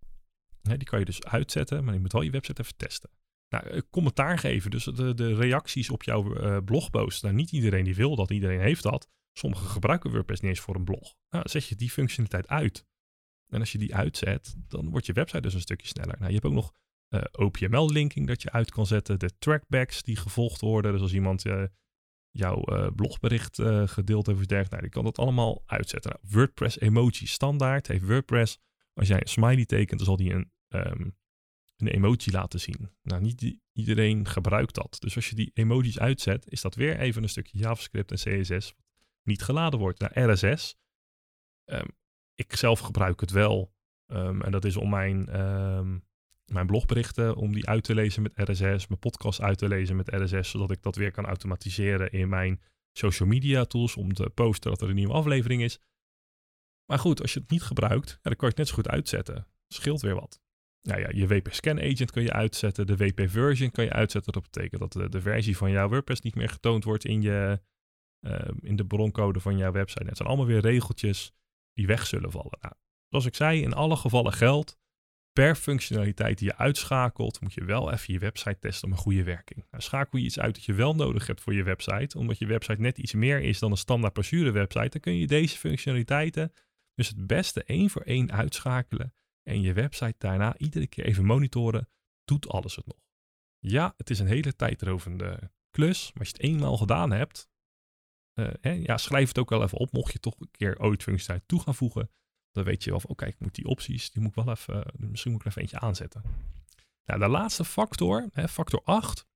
hè, 0.62 0.78
die 0.78 0.88
kan 0.88 1.00
je 1.00 1.06
dus 1.06 1.24
uitzetten, 1.24 1.84
maar 1.84 1.93
je 1.93 2.00
moet 2.00 2.12
wel 2.12 2.22
je 2.22 2.32
website 2.32 2.62
even 2.62 2.78
testen. 2.78 3.10
Nou, 3.50 3.67
eh, 3.67 3.82
commentaar 3.89 4.38
geven, 4.38 4.72
dus 4.72 4.84
de, 4.84 5.13
de 5.13 5.36
reacties 5.36 5.89
op 5.89 6.04
jouw 6.04 6.38
uh, 6.38 6.58
blogpost. 6.65 7.32
Niet 7.32 7.52
iedereen 7.52 7.84
die 7.84 7.96
wil 7.96 8.15
dat, 8.15 8.32
iedereen 8.32 8.60
heeft 8.60 8.84
dat. 8.84 9.10
Sommigen 9.38 9.67
gebruiken 9.67 10.12
WordPress 10.12 10.41
niet 10.41 10.50
eens 10.50 10.60
voor 10.60 10.76
een 10.76 10.84
blog. 10.84 11.15
Nou, 11.30 11.50
zet 11.50 11.67
je 11.67 11.76
die 11.76 11.89
functionaliteit 11.89 12.48
uit. 12.48 12.86
En 13.48 13.60
als 13.60 13.72
je 13.72 13.78
die 13.78 13.96
uitzet, 13.96 14.56
dan 14.67 14.89
wordt 14.89 15.06
je 15.06 15.13
website 15.13 15.41
dus 15.41 15.54
een 15.54 15.62
stukje 15.62 15.88
sneller. 15.88 16.15
Nou, 16.15 16.28
je 16.28 16.34
hebt 16.34 16.46
ook 16.46 16.54
nog 16.54 16.74
uh, 17.10 17.19
eh, 17.19 17.26
OPML-linking 17.32 18.28
dat 18.28 18.41
je 18.41 18.52
uit 18.52 18.72
kan 18.72 18.86
zetten. 18.86 19.19
De 19.19 19.38
trackbacks 19.38 20.04
die 20.04 20.15
gevolgd 20.15 20.62
worden. 20.62 20.91
Dus 20.91 21.02
als 21.02 21.13
iemand 21.13 21.43
jouw 22.34 22.63
uh, 22.65 22.88
blogbericht 22.96 23.60
uh, 23.60 23.88
gedeeld 23.88 24.26
heeft 24.26 24.39
of 24.39 24.46
dergelijke. 24.46 24.76
Nou, 24.76 24.82
die 24.82 24.91
kan 24.91 25.04
dat 25.04 25.17
allemaal 25.17 25.63
uitzetten. 25.65 26.12
Nou, 26.12 26.34
WordPress 26.34 26.80
emoji 26.80 27.28
standaard 27.28 27.88
heeft 27.88 28.06
WordPress. 28.06 28.60
Als 28.93 29.08
jij 29.08 29.22
een 29.22 29.28
smiley 29.28 29.65
tekent, 29.65 29.98
dan 29.98 30.08
zal 30.08 30.15
die 30.15 30.34
een, 30.34 30.52
um, 30.67 31.17
een 31.78 31.88
emoji 31.88 32.32
laten 32.32 32.60
zien. 32.60 32.89
Nou, 33.02 33.22
niet 33.22 33.60
iedereen 33.74 34.28
gebruikt 34.28 34.76
dat. 34.76 34.96
Dus 35.00 35.15
als 35.15 35.30
je 35.30 35.36
die 35.36 35.52
emojis 35.54 36.00
uitzet, 36.00 36.50
is 36.50 36.62
dat 36.62 36.76
weer 36.76 37.00
even 37.00 37.24
een 37.24 37.30
stukje 37.30 37.58
JavaScript 37.58 38.12
en 38.12 38.17
CSS 38.17 38.67
wat 38.67 38.84
niet 39.24 39.41
geladen 39.41 39.80
wordt. 39.80 40.00
Nou, 40.00 40.32
RSS. 40.32 40.76
Ehm, 41.65 41.88
ik 42.36 42.56
zelf 42.56 42.80
gebruik 42.80 43.19
het 43.19 43.32
wel. 43.32 43.74
Um, 44.08 44.41
en 44.41 44.52
dat 44.52 44.65
is 44.65 44.78
om 44.78 44.89
mijn 44.89 45.30
mijn 46.54 46.68
blogberichten 46.68 47.36
om 47.36 47.54
die 47.54 47.68
uit 47.68 47.84
te 47.84 47.96
lezen 47.96 48.22
met 48.22 48.32
RSS, 48.36 48.88
mijn 48.88 49.00
podcast 49.00 49.42
uit 49.42 49.58
te 49.58 49.68
lezen 49.68 49.96
met 49.96 50.10
RSS, 50.10 50.50
zodat 50.50 50.72
ik 50.72 50.82
dat 50.82 50.96
weer 50.96 51.12
kan 51.12 51.26
automatiseren 51.26 52.12
in 52.12 52.30
mijn 52.30 52.62
social 52.92 53.30
media 53.30 53.66
tools 53.66 53.96
om 53.96 54.13
te 54.13 54.30
posten 54.30 54.72
dat 54.72 54.82
er 54.82 54.89
een 54.89 54.96
nieuwe 54.96 55.13
aflevering 55.13 55.62
is. 55.62 55.80
Maar 56.86 57.00
goed, 57.00 57.22
als 57.22 57.34
je 57.34 57.39
het 57.39 57.50
niet 57.50 57.63
gebruikt, 57.63 58.20
dan 58.22 58.36
kan 58.36 58.48
je 58.48 58.48
het 58.48 58.58
net 58.58 58.68
zo 58.68 58.74
goed 58.74 58.88
uitzetten. 58.88 59.48
Scheelt 59.68 60.02
weer 60.02 60.16
wat. 60.16 60.42
Nou 60.82 61.00
ja, 61.00 61.10
je 61.13 61.28
WP 61.28 61.48
Scan 61.54 61.80
Agent 61.80 62.12
kun 62.12 62.24
je 62.24 62.34
uitzetten, 62.34 62.88
de 62.88 62.98
WP 62.98 63.30
Version 63.30 63.72
kan 63.72 63.84
je 63.84 63.92
uitzetten. 63.92 64.34
Dat 64.34 64.44
betekent 64.44 64.82
dat 64.82 65.12
de, 65.12 65.22
versie 65.22 65.58
van 65.58 65.72
jouw 65.72 65.89
WordPress 65.89 66.22
niet 66.22 66.36
meer 66.36 66.50
getoond 66.50 66.84
wordt 66.84 67.06
in, 67.06 67.22
je, 67.22 67.62
uh, 68.22 68.39
in 68.60 68.76
de 68.76 68.86
broncode 68.86 69.39
van 69.39 69.58
jouw 69.58 69.72
website. 69.72 70.06
Het 70.06 70.18
zijn 70.18 70.28
allemaal 70.28 70.48
weer 70.48 70.62
regeltjes 70.62 71.34
die 71.74 71.88
weg 71.88 72.06
zullen 72.06 72.32
vallen. 72.32 72.58
Nou, 72.60 72.74
zoals 73.10 73.26
ik 73.26 73.36
zei, 73.36 73.62
in 73.62 73.74
alle 73.74 73.96
gevallen 73.96 74.34
geldt, 74.34 74.78
per 75.34 75.56
functionaliteit 75.56 76.38
die 76.38 76.48
je 76.48 76.58
uitschakelt, 76.58 77.41
moet 77.41 77.54
je 77.54 77.63
wel 77.63 77.91
even 77.91 78.13
je 78.13 78.19
website 78.19 78.60
testen 78.60 78.88
om 78.88 78.93
een 78.93 79.00
goede 79.00 79.24
werking. 79.24 79.65
Nou, 79.72 79.84
schakel 79.84 80.19
je 80.19 80.26
iets 80.26 80.39
uit 80.39 80.56
dat 80.56 80.63
je 80.63 80.74
wel 80.74 80.96
nodig 80.96 81.28
hebt 81.28 81.41
voor 81.41 81.54
je 81.54 81.63
website, 81.63 82.17
omdat 82.17 82.38
je 82.38 82.46
website 82.46 82.82
net 82.82 82.98
iets 82.98 83.13
meer 83.13 83.39
is 83.41 83.60
dan 83.60 83.72
een 83.72 83.78
standaard 83.78 84.13
brochure 84.13 84.52
website, 84.52 84.89
dan 84.89 85.02
kun 85.02 85.17
je 85.17 85.28
deze 85.28 85.58
functionaliteiten 85.58 86.52
dus 86.96 87.08
het 87.08 87.28
beste 87.28 87.63
één 87.63 87.89
voor 87.89 88.02
één 88.02 88.32
uitschakelen 88.32 89.13
en 89.43 89.62
je 89.62 89.74
website 89.74 90.15
daarna 90.17 90.58
iedere 90.58 90.88
keer 90.88 91.06
even 91.06 91.26
monitoren, 91.26 91.89
doet 92.24 92.48
alles 92.48 92.76
het 92.76 92.86
nog. 92.86 92.98
Ja, 93.60 93.93
het 93.98 94.10
is 94.10 94.19
een 94.19 94.28
hele 94.28 94.56
tijdrovende 94.56 95.52
klus, 95.69 96.12
maar 96.13 96.19
als 96.19 96.28
je 96.28 96.34
het 96.34 96.43
eenmaal 96.43 96.78
gedaan 96.78 97.12
hebt, 97.12 97.50
uh, 98.39 98.50
hè, 98.62 98.72
ja, 98.72 98.98
schrijf 98.98 99.28
het 99.28 99.38
ook 99.38 99.50
wel 99.50 99.63
even 99.63 99.78
op, 99.78 99.91
mocht 99.91 100.13
je 100.13 100.19
toch 100.19 100.39
een 100.39 100.52
keer 100.52 100.80
ooit 100.80 101.04
functionaliteit 101.04 101.48
toe 101.48 101.62
gaan 101.62 101.76
voegen, 101.76 102.10
dan 102.54 102.63
weet 102.63 102.84
je 102.84 102.89
wel 102.89 103.02
oké, 103.04 103.26
ik 103.26 103.39
moet 103.39 103.56
die 103.56 103.66
opties, 103.66 104.12
die 104.12 104.22
moet 104.22 104.38
ik 104.38 104.44
wel 104.44 104.54
even, 104.54 104.86
misschien 104.98 105.32
moet 105.32 105.39
ik 105.39 105.46
er 105.46 105.52
even 105.52 105.62
eentje 105.62 105.80
aanzetten. 105.80 106.24
Nou, 107.06 107.20
de 107.20 107.28
laatste 107.28 107.66
factor, 107.66 108.30
hè, 108.34 108.48
factor 108.48 108.82
8, 108.84 109.28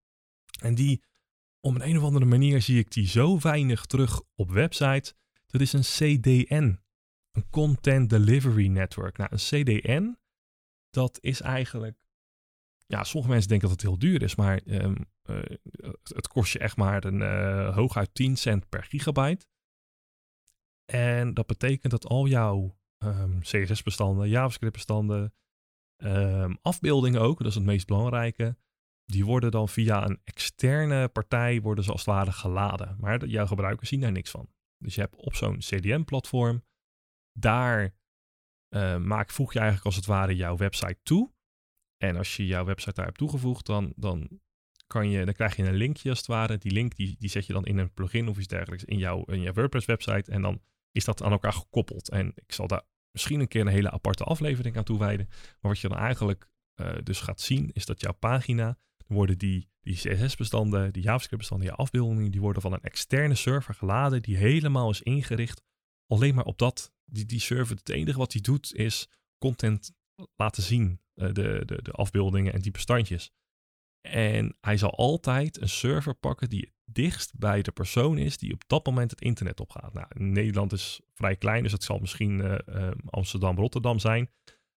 en 0.61 0.75
die, 0.75 1.03
om 1.59 1.75
een, 1.75 1.87
een 1.87 1.97
of 1.97 2.03
andere 2.03 2.25
manier 2.25 2.61
zie 2.61 2.79
ik 2.79 2.91
die 2.91 3.07
zo 3.07 3.39
weinig 3.39 3.85
terug 3.85 4.21
op 4.35 4.51
websites, 4.51 5.13
dat 5.47 5.61
is 5.61 5.73
een 5.73 5.81
CDN, 5.81 6.79
een 7.31 7.49
Content 7.49 8.09
Delivery 8.09 8.67
Network. 8.67 9.17
Nou, 9.17 9.29
een 9.31 9.37
CDN, 9.37 10.17
dat 10.89 11.17
is 11.21 11.41
eigenlijk, 11.41 11.97
ja, 12.85 13.03
sommige 13.03 13.31
mensen 13.31 13.49
denken 13.49 13.69
dat 13.69 13.81
het 13.81 13.89
heel 13.89 13.99
duur 13.99 14.21
is, 14.21 14.35
maar 14.35 14.61
um, 14.65 14.95
uh, 15.29 15.39
het 16.03 16.27
kost 16.27 16.53
je 16.53 16.59
echt 16.59 16.77
maar 16.77 17.03
een 17.03 17.19
uh, 17.19 17.75
hooguit 17.75 18.13
10 18.13 18.37
cent 18.37 18.69
per 18.69 18.83
gigabyte. 18.83 19.45
En 20.85 21.33
dat 21.33 21.47
betekent 21.47 21.91
dat 21.91 22.05
al 22.05 22.27
jouw 22.27 22.76
um, 23.03 23.09
ehm, 23.09 23.39
CSS-bestanden, 23.39 24.29
JavaScript-bestanden, 24.29 25.33
um, 26.03 26.57
afbeeldingen 26.61 27.21
ook, 27.21 27.37
dat 27.37 27.47
is 27.47 27.55
het 27.55 27.63
meest 27.63 27.87
belangrijke. 27.87 28.57
Die 29.05 29.25
worden 29.25 29.51
dan 29.51 29.69
via 29.69 30.05
een 30.05 30.19
externe 30.23 31.07
partij 31.07 31.61
worden 31.61 31.83
ze 31.83 31.91
als 31.91 32.05
het 32.05 32.09
ware 32.09 32.31
geladen. 32.31 32.95
Maar 32.99 33.25
jouw 33.25 33.45
gebruikers 33.45 33.89
zien 33.89 33.99
daar 33.99 34.11
niks 34.11 34.31
van. 34.31 34.49
Dus 34.77 34.95
je 34.95 35.01
hebt 35.01 35.15
op 35.15 35.35
zo'n 35.35 35.57
CDN-platform, 35.57 36.63
daar 37.39 37.95
uh, 38.75 38.97
maak, 38.97 39.31
voeg 39.31 39.53
je 39.53 39.59
eigenlijk 39.59 39.87
als 39.87 39.95
het 39.95 40.05
ware 40.05 40.35
jouw 40.35 40.57
website 40.57 40.99
toe. 41.03 41.31
En 41.97 42.15
als 42.15 42.35
je 42.35 42.45
jouw 42.45 42.65
website 42.65 42.93
daar 42.93 43.05
hebt 43.05 43.17
toegevoegd, 43.17 43.65
dan, 43.65 43.93
dan, 43.95 44.39
kan 44.87 45.09
je, 45.09 45.25
dan 45.25 45.33
krijg 45.33 45.55
je 45.55 45.63
een 45.63 45.73
linkje 45.73 46.09
als 46.09 46.17
het 46.17 46.27
ware. 46.27 46.57
Die 46.57 46.71
link 46.71 46.95
die, 46.95 47.15
die 47.19 47.29
zet 47.29 47.45
je 47.45 47.53
dan 47.53 47.65
in 47.65 47.77
een 47.77 47.93
plugin 47.93 48.27
of 48.27 48.37
iets 48.37 48.47
dergelijks 48.47 48.83
in 48.83 48.97
jouw, 48.97 49.23
in 49.23 49.41
jouw 49.41 49.53
WordPress-website. 49.53 50.31
En 50.31 50.41
dan 50.41 50.61
is 50.97 51.05
dat 51.05 51.23
aan 51.23 51.31
elkaar 51.31 51.53
gekoppeld. 51.53 52.09
En 52.09 52.31
ik 52.35 52.51
zal 52.51 52.67
daar 52.67 52.81
misschien 53.11 53.39
een 53.39 53.47
keer 53.47 53.61
een 53.61 53.67
hele 53.67 53.91
aparte 53.91 54.23
aflevering 54.23 54.77
aan 54.77 54.83
toewijden. 54.83 55.27
Maar 55.29 55.71
wat 55.71 55.79
je 55.79 55.87
dan 55.87 55.97
eigenlijk 55.97 56.49
uh, 56.75 56.95
dus 57.03 57.19
gaat 57.19 57.41
zien, 57.41 57.69
is 57.73 57.85
dat 57.85 58.01
jouw 58.01 58.13
pagina, 58.13 58.77
worden 59.07 59.37
die, 59.37 59.69
die 59.79 59.95
CSS-bestanden, 59.95 60.93
die 60.93 61.03
JavaScript-bestanden, 61.03 61.67
je 61.67 61.73
afbeeldingen, 61.73 62.31
die 62.31 62.41
worden 62.41 62.61
van 62.61 62.73
een 62.73 62.81
externe 62.81 63.35
server 63.35 63.73
geladen, 63.73 64.21
die 64.21 64.37
helemaal 64.37 64.89
is 64.89 65.01
ingericht 65.01 65.61
alleen 66.07 66.35
maar 66.35 66.45
op 66.45 66.57
dat. 66.57 66.93
Die, 67.05 67.25
die 67.25 67.39
server, 67.39 67.75
het 67.75 67.89
enige 67.89 68.17
wat 68.17 68.31
die 68.31 68.41
doet, 68.41 68.75
is 68.75 69.09
content 69.37 69.91
laten 70.35 70.63
zien, 70.63 71.01
uh, 71.15 71.33
de, 71.33 71.63
de, 71.65 71.81
de 71.81 71.91
afbeeldingen 71.91 72.53
en 72.53 72.61
die 72.61 72.71
bestandjes. 72.71 73.31
En 74.01 74.57
hij 74.61 74.77
zal 74.77 74.95
altijd 74.95 75.61
een 75.61 75.69
server 75.69 76.13
pakken 76.13 76.49
die 76.49 76.73
dichtst 76.91 77.37
bij 77.37 77.61
de 77.61 77.71
persoon 77.71 78.17
is 78.17 78.37
die 78.37 78.53
op 78.53 78.63
dat 78.67 78.85
moment 78.85 79.11
het 79.11 79.21
internet 79.21 79.59
opgaat. 79.59 79.93
Nou, 79.93 80.07
Nederland 80.13 80.73
is 80.73 81.01
vrij 81.13 81.35
klein, 81.35 81.63
dus 81.63 81.71
het 81.71 81.83
zal 81.83 81.99
misschien 81.99 82.39
uh, 82.39 82.55
uh, 82.69 82.91
Amsterdam, 83.05 83.57
Rotterdam 83.57 83.99
zijn. 83.99 84.29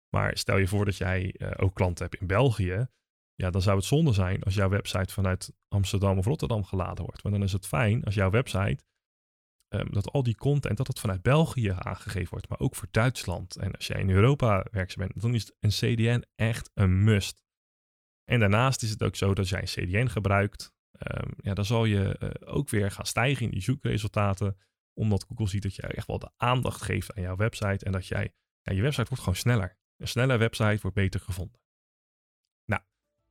Maar 0.10 0.38
stel 0.38 0.58
je 0.58 0.68
voor 0.68 0.86
dat 0.86 0.98
jij 0.98 1.36
uh, 1.38 1.52
ook 1.58 1.76
klanten 1.76 2.06
hebt 2.06 2.22
in 2.22 2.28
België. 2.28 2.88
Ja, 3.36 3.50
dan 3.50 3.62
zou 3.62 3.78
het 3.78 3.86
zonde 3.86 4.14
zijn 4.14 4.44
als 4.44 4.54
jouw 4.54 4.70
website 4.70 5.14
vanuit 5.14 5.54
Amsterdam 5.68 6.18
of 6.18 6.26
Rotterdam 6.26 6.64
geladen 6.64 7.06
wordt. 7.06 7.22
Want 7.22 7.36
dan 7.36 7.44
is 7.44 7.52
het 7.52 7.68
fijn 7.68 8.04
als 8.04 8.16
jouw 8.16 8.30
website, 8.30 8.84
um, 9.70 9.92
dat 9.92 10.12
al 10.12 10.24
die 10.24 10.36
content, 10.36 10.78
dat 10.78 10.88
het 10.88 11.00
vanuit 11.00 11.22
België 11.22 11.76
aangegeven 11.78 12.30
wordt. 12.30 12.50
Maar 12.50 12.60
ook 12.60 12.76
voor 12.76 12.88
Duitsland. 12.92 13.56
En 13.56 13.76
als 13.76 13.88
jij 13.88 14.00
in 14.00 14.10
Europa 14.10 14.66
werkzaam 14.72 15.08
bent, 15.08 15.22
dan 15.22 15.34
is 15.34 15.52
een 15.60 15.70
CDN 15.70 16.24
echt 16.36 16.72
een 16.74 17.04
must. 17.04 17.44
En 18.24 18.40
daarnaast 18.40 18.84
is 18.84 18.90
het 18.90 19.04
ook 19.04 19.16
zo 19.16 19.34
dat 19.34 19.50
jij 19.50 19.62
een 19.62 19.66
CDN 19.66 20.08
gebruikt, 20.08 20.74
um, 21.00 21.34
ja, 21.42 21.54
dan 21.54 21.66
zal 21.66 21.86
je 21.86 22.20
uh, 22.20 22.54
ook 22.54 22.70
weer 22.70 22.92
gaan 22.92 23.06
stijgen 23.06 23.46
in 23.46 23.52
die 23.52 23.62
zoekresultaten. 23.62 24.58
Omdat 24.94 25.26
Google 25.28 25.48
ziet 25.48 25.64
dat 25.64 25.76
jij 25.76 25.90
echt 25.90 26.08
wel 26.08 26.20
de 26.20 26.32
aandacht 26.38 26.82
geeft 26.82 27.16
aan 27.16 27.22
jouw 27.22 27.36
website. 27.36 27.86
En 27.86 27.92
dat 27.92 28.08
jij, 28.08 28.34
ja, 28.62 28.74
je 28.74 28.82
website 28.82 29.08
wordt 29.08 29.24
gewoon 29.24 29.40
sneller. 29.40 29.78
Een 29.98 30.08
snelle 30.08 30.38
website 30.38 30.80
wordt 30.82 30.98
beter 30.98 31.20
gevonden. 31.20 31.60
Nou, 32.66 32.82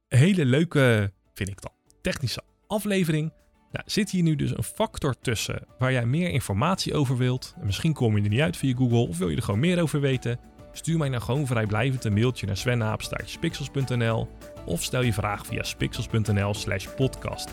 een 0.09 0.19
hele 0.19 0.45
leuke, 0.45 1.13
vind 1.33 1.49
ik 1.49 1.61
dan, 1.61 1.73
technische 2.03 2.43
aflevering. 2.67 3.33
Nou, 3.71 3.85
zit 3.87 4.11
hier 4.11 4.23
nu 4.23 4.37
dus 4.37 4.57
een 4.57 4.63
factor 4.63 5.19
tussen 5.19 5.67
waar 5.79 5.93
jij 5.93 6.07
meer 6.07 6.31
informatie 6.31 6.95
over 6.95 7.17
wilt. 7.17 7.55
En 7.61 7.67
misschien 7.67 7.93
kom 7.93 8.17
je 8.17 8.23
er 8.23 8.29
niet 8.29 8.41
uit 8.41 8.57
via 8.57 8.77
Google 8.77 9.09
of 9.09 9.19
wil 9.19 9.29
je 9.29 9.37
er 9.37 9.43
gewoon 9.43 9.61
meer 9.61 9.83
over 9.83 10.01
weten. 10.01 10.41
Stuur 10.73 10.99
mij 10.99 11.09
nou 11.09 11.23
gewoon 11.23 11.47
vrijblijvend 11.47 12.05
een 12.05 12.13
mailtje 12.13 12.47
naar 12.47 12.57
svennaapstaartjespixels.nl 12.57 14.29
of 14.69 14.83
stel 14.83 15.03
je 15.03 15.13
vraag 15.13 15.47
via 15.47 15.63
spixels.nl 15.63 16.55
slash 16.55 16.87
podcast. 16.97 17.49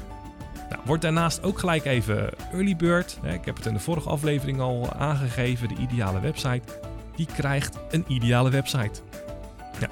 Nou, 0.69 0.81
word 0.85 1.01
daarnaast 1.01 1.43
ook 1.43 1.59
gelijk 1.59 1.85
even 1.85 2.29
early 2.51 2.75
bird. 2.75 3.19
Ik 3.23 3.45
heb 3.45 3.55
het 3.55 3.65
in 3.65 3.73
de 3.73 3.79
vorige 3.79 4.09
aflevering 4.09 4.59
al 4.59 4.93
aangegeven, 4.93 5.67
de 5.67 5.75
ideale 5.75 6.19
website. 6.19 6.61
Die 7.15 7.27
krijgt 7.35 7.79
een 7.89 8.05
ideale 8.07 8.49
website. 8.49 9.01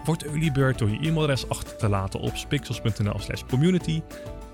Word 0.06 0.26
early 0.26 0.52
bird 0.52 0.80
door 0.80 0.90
je 0.90 0.98
e-mailadres 0.98 1.50
achter 1.50 1.78
te 1.78 1.90
laten 1.90 2.20
op 2.20 2.36
spixels.nl 2.36 3.20
slash 3.20 3.42
community. 3.50 4.02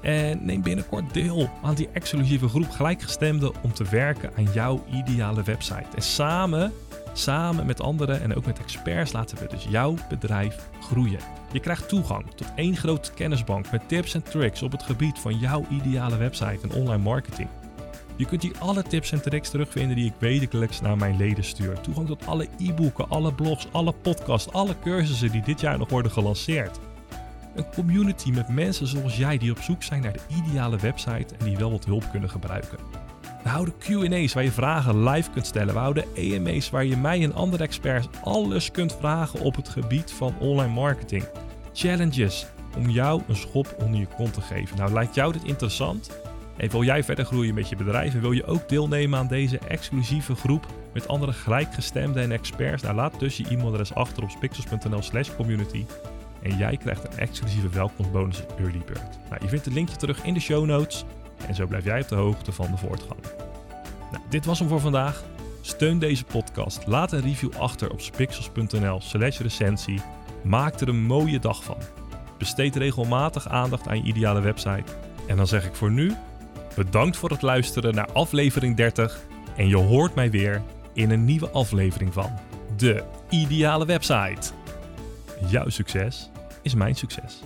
En 0.01 0.45
neem 0.45 0.61
binnenkort 0.61 1.13
deel 1.13 1.49
aan 1.63 1.75
die 1.75 1.89
exclusieve 1.93 2.47
groep 2.47 2.69
gelijkgestemden 2.69 3.51
om 3.61 3.73
te 3.73 3.83
werken 3.83 4.31
aan 4.37 4.47
jouw 4.53 4.83
ideale 4.91 5.43
website. 5.43 5.87
En 5.95 6.01
samen 6.01 6.73
Samen 7.19 7.65
met 7.65 7.81
anderen 7.81 8.21
en 8.21 8.35
ook 8.35 8.45
met 8.45 8.59
experts 8.59 9.11
laten 9.11 9.37
we 9.37 9.47
dus 9.47 9.65
jouw 9.69 9.95
bedrijf 10.09 10.69
groeien. 10.81 11.19
Je 11.51 11.59
krijgt 11.59 11.89
toegang 11.89 12.25
tot 12.35 12.47
één 12.55 12.75
grote 12.75 13.13
kennisbank 13.13 13.71
met 13.71 13.87
tips 13.87 14.13
en 14.13 14.23
tricks 14.23 14.61
op 14.61 14.71
het 14.71 14.83
gebied 14.83 15.19
van 15.19 15.37
jouw 15.37 15.65
ideale 15.69 16.17
website 16.17 16.59
en 16.61 16.71
online 16.71 17.03
marketing. 17.03 17.49
Je 18.15 18.25
kunt 18.25 18.41
hier 18.41 18.57
alle 18.59 18.83
tips 18.83 19.11
en 19.11 19.21
tricks 19.21 19.49
terugvinden 19.49 19.95
die 19.95 20.05
ik 20.05 20.13
wekelijks 20.17 20.81
naar 20.81 20.97
mijn 20.97 21.17
leden 21.17 21.43
stuur. 21.43 21.81
Toegang 21.81 22.07
tot 22.07 22.25
alle 22.25 22.47
e-boeken, 22.57 23.09
alle 23.09 23.33
blogs, 23.33 23.67
alle 23.71 23.93
podcasts, 23.93 24.51
alle 24.51 24.75
cursussen 24.83 25.31
die 25.31 25.41
dit 25.41 25.59
jaar 25.59 25.77
nog 25.77 25.89
worden 25.89 26.11
gelanceerd. 26.11 26.79
Een 27.55 27.69
community 27.73 28.31
met 28.31 28.49
mensen 28.49 28.87
zoals 28.87 29.17
jij 29.17 29.37
die 29.37 29.51
op 29.51 29.59
zoek 29.59 29.83
zijn 29.83 30.01
naar 30.01 30.13
de 30.13 30.43
ideale 30.45 30.77
website 30.77 31.35
en 31.39 31.45
die 31.45 31.57
wel 31.57 31.71
wat 31.71 31.85
hulp 31.85 32.11
kunnen 32.11 32.29
gebruiken. 32.29 33.08
We 33.43 33.49
houden 33.49 33.73
QA's 33.77 34.33
waar 34.33 34.43
je 34.43 34.51
vragen 34.51 35.03
live 35.03 35.29
kunt 35.29 35.45
stellen. 35.45 35.73
We 35.73 35.79
houden 35.79 36.05
EMA's 36.15 36.69
waar 36.69 36.85
je 36.85 36.97
mij 36.97 37.23
en 37.23 37.33
andere 37.33 37.63
experts 37.63 38.07
alles 38.23 38.71
kunt 38.71 38.95
vragen 38.99 39.39
op 39.39 39.55
het 39.55 39.69
gebied 39.69 40.11
van 40.11 40.35
online 40.39 40.73
marketing. 40.73 41.23
Challenges 41.73 42.45
om 42.77 42.89
jou 42.89 43.21
een 43.27 43.35
schop 43.35 43.75
onder 43.79 43.99
je 43.99 44.07
kont 44.15 44.33
te 44.33 44.41
geven. 44.41 44.77
Nou, 44.77 44.91
lijkt 44.91 45.15
jou 45.15 45.33
dit 45.33 45.43
interessant? 45.43 46.19
En 46.57 46.69
wil 46.69 46.83
jij 46.83 47.03
verder 47.03 47.25
groeien 47.25 47.53
met 47.53 47.69
je 47.69 47.75
bedrijf 47.75 48.13
en 48.13 48.21
wil 48.21 48.31
je 48.31 48.45
ook 48.45 48.69
deelnemen 48.69 49.19
aan 49.19 49.27
deze 49.27 49.59
exclusieve 49.67 50.35
groep 50.35 50.65
met 50.93 51.07
andere 51.07 51.33
gelijkgestemden 51.33 52.23
en 52.23 52.31
experts? 52.31 52.83
Nou, 52.83 52.95
laat 52.95 53.19
dus 53.19 53.37
je 53.37 53.45
e-mailadres 53.49 53.93
achter 53.93 54.23
op 54.23 54.29
spixels.nl 54.29 55.01
slash 55.01 55.29
community. 55.35 55.85
En 56.41 56.57
jij 56.57 56.77
krijgt 56.77 57.03
een 57.03 57.19
exclusieve 57.19 57.69
welkomstbonus 57.69 58.43
Early 58.57 58.81
Bird. 58.85 59.19
Nou, 59.29 59.41
je 59.41 59.47
vindt 59.47 59.65
het 59.65 59.73
linkje 59.73 59.95
terug 59.95 60.23
in 60.23 60.33
de 60.33 60.39
show 60.39 60.65
notes. 60.65 61.05
En 61.47 61.55
zo 61.55 61.67
blijf 61.67 61.83
jij 61.83 62.01
op 62.01 62.07
de 62.07 62.15
hoogte 62.15 62.51
van 62.51 62.71
de 62.71 62.77
voortgang. 62.77 63.19
Nou, 64.11 64.23
dit 64.29 64.45
was 64.45 64.59
hem 64.59 64.67
voor 64.67 64.79
vandaag. 64.79 65.23
Steun 65.61 65.99
deze 65.99 66.23
podcast. 66.23 66.87
Laat 66.87 67.11
een 67.11 67.21
review 67.21 67.51
achter 67.57 67.91
op 67.91 68.01
spixels.nl 68.01 69.01
slash 69.01 69.39
recensie. 69.39 70.01
Maak 70.43 70.79
er 70.79 70.87
een 70.87 71.03
mooie 71.03 71.39
dag 71.39 71.63
van. 71.63 71.77
Besteed 72.37 72.75
regelmatig 72.75 73.47
aandacht 73.47 73.87
aan 73.87 73.97
je 73.97 74.03
ideale 74.03 74.41
website. 74.41 74.93
En 75.27 75.37
dan 75.37 75.47
zeg 75.47 75.65
ik 75.65 75.75
voor 75.75 75.91
nu, 75.91 76.13
bedankt 76.75 77.17
voor 77.17 77.29
het 77.29 77.41
luisteren 77.41 77.95
naar 77.95 78.11
aflevering 78.11 78.75
30. 78.75 79.19
En 79.55 79.67
je 79.67 79.77
hoort 79.77 80.15
mij 80.15 80.31
weer 80.31 80.61
in 80.93 81.09
een 81.09 81.25
nieuwe 81.25 81.49
aflevering 81.49 82.13
van 82.13 82.31
De 82.77 83.03
Ideale 83.29 83.85
Website. 83.85 84.51
Jouw 85.47 85.69
succes 85.69 86.29
is 86.61 86.75
mijn 86.75 86.95
succes. 86.95 87.41